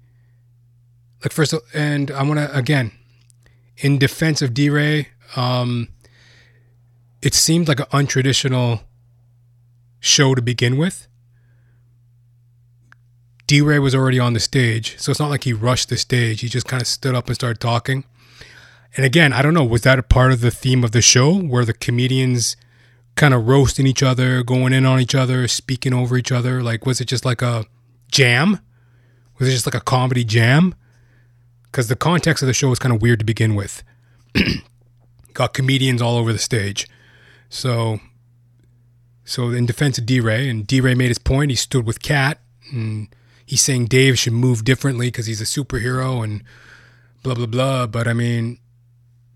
[1.22, 2.92] like, first, and I want to, again,
[3.78, 5.88] in defense of DeRay, um,
[7.22, 8.82] it seemed like an untraditional
[10.00, 11.06] show to begin with.
[13.46, 16.40] DeRay was already on the stage, so it's not like he rushed the stage.
[16.40, 18.04] He just kind of stood up and started talking.
[18.96, 21.34] And again, I don't know, was that a part of the theme of the show
[21.34, 22.56] where the comedians
[23.16, 26.62] kind of roasting each other, going in on each other, speaking over each other?
[26.62, 27.66] Like, was it just like a
[28.10, 28.60] jam?
[29.38, 30.74] Was it just like a comedy jam?
[31.64, 33.82] Because the context of the show was kind of weird to begin with.
[35.34, 36.88] Got comedians all over the stage.
[37.50, 38.00] So,
[39.24, 41.50] so in defense of DeRay, and DeRay made his point.
[41.50, 42.38] He stood with Katt,
[42.72, 43.08] and
[43.44, 46.42] he's saying Dave should move differently because he's a superhero and
[47.22, 47.86] blah blah blah.
[47.86, 48.58] But I mean,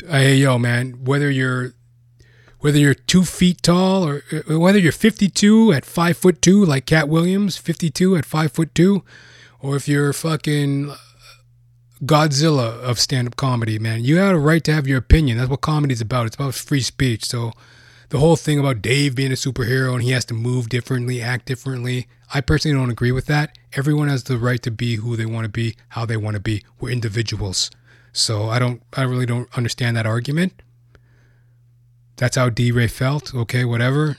[0.09, 1.75] hey yo, man, whether you're
[2.61, 6.87] whether you're two feet tall or uh, whether you're 52 at five foot two like
[6.87, 9.03] Katt Williams, 52 at five foot two,
[9.61, 10.95] or if you're fucking
[12.05, 15.39] Godzilla of stand up comedy, man, you have a right to have your opinion.
[15.39, 16.27] That's what comedy's about.
[16.27, 17.25] It's about free speech.
[17.25, 17.53] So
[18.11, 21.47] the whole thing about Dave being a superhero and he has to move differently, act
[21.47, 22.07] differently.
[22.33, 23.57] I personally don't agree with that.
[23.73, 26.41] Everyone has the right to be who they want to be, how they want to
[26.41, 26.65] be.
[26.81, 27.71] We're individuals.
[28.13, 30.63] So I don't I really don't understand that argument.
[32.17, 33.35] That's how DeRay felt.
[33.35, 34.19] Okay, whatever.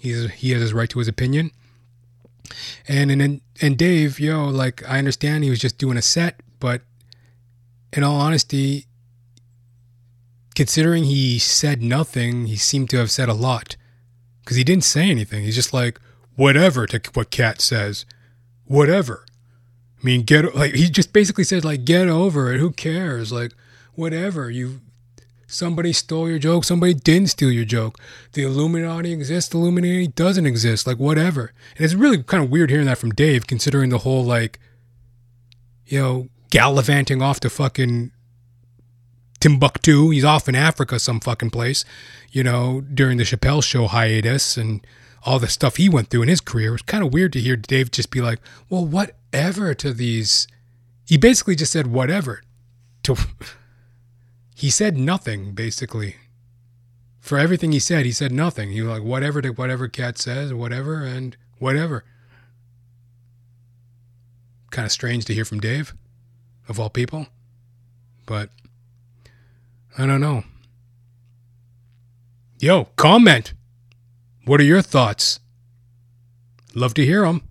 [0.00, 1.50] He's he has his right to his opinion.
[2.86, 6.82] And and and Dave, yo, like I understand he was just doing a set, but
[7.92, 8.86] in all honesty,
[10.58, 13.76] considering he said nothing, he seemed to have said a lot.
[14.40, 15.44] Because he didn't say anything.
[15.44, 16.00] He's just like,
[16.34, 18.04] whatever to what Katt says.
[18.64, 19.24] Whatever.
[19.96, 22.58] I mean, get like he just basically said like, get over it.
[22.58, 23.30] Who cares?
[23.30, 23.52] Like,
[23.94, 24.50] whatever.
[24.50, 24.80] You
[25.46, 26.64] somebody stole your joke.
[26.64, 27.96] Somebody didn't steal your joke.
[28.32, 29.50] The Illuminati exists.
[29.50, 30.88] The Illuminati doesn't exist.
[30.88, 31.52] Like, whatever.
[31.76, 34.58] And it's really kind of weird hearing that from Dave, considering the whole like,
[35.86, 38.10] you know, gallivanting off to fucking
[39.40, 40.10] Timbuktu.
[40.10, 41.84] He's off in Africa, some fucking place,
[42.30, 44.86] you know, during the Chappelle show hiatus and
[45.24, 46.68] all the stuff he went through in his career.
[46.68, 50.48] It was kind of weird to hear Dave just be like, well, whatever to these.
[51.06, 52.42] He basically just said whatever.
[53.04, 53.16] To
[54.58, 56.16] He said nothing, basically.
[57.20, 58.72] For everything he said, he said nothing.
[58.72, 62.04] He was like, whatever to whatever Katt says, whatever, and whatever.
[64.72, 65.94] Kind of strange to hear from Dave,
[66.68, 67.28] of all people.
[68.26, 68.50] But
[69.98, 70.44] I don't know.
[72.60, 73.52] Yo, comment.
[74.44, 75.40] What are your thoughts?
[76.72, 77.42] Love to hear them.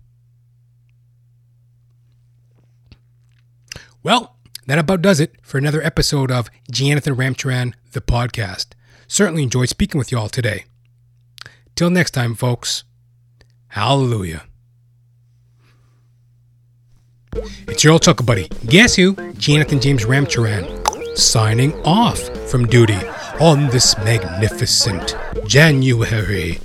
[4.02, 4.36] Well,
[4.66, 8.68] that about does it for another episode of Jonathan Ramcharan, the podcast.
[9.06, 10.64] Certainly enjoyed speaking with you all today.
[11.74, 12.84] Till next time, folks.
[13.68, 14.44] Hallelujah.
[17.66, 18.48] It's your old chuckle buddy.
[18.66, 19.14] Guess who?
[19.34, 20.97] Jonathan James Ramcharan.
[21.18, 22.96] Signing off from duty
[23.40, 25.16] on this magnificent
[25.48, 26.60] January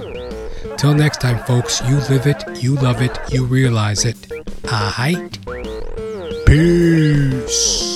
[0.81, 4.17] Till next time, folks, you live it, you love it, you realize it.
[4.65, 5.37] Aight.
[6.47, 7.90] Peace.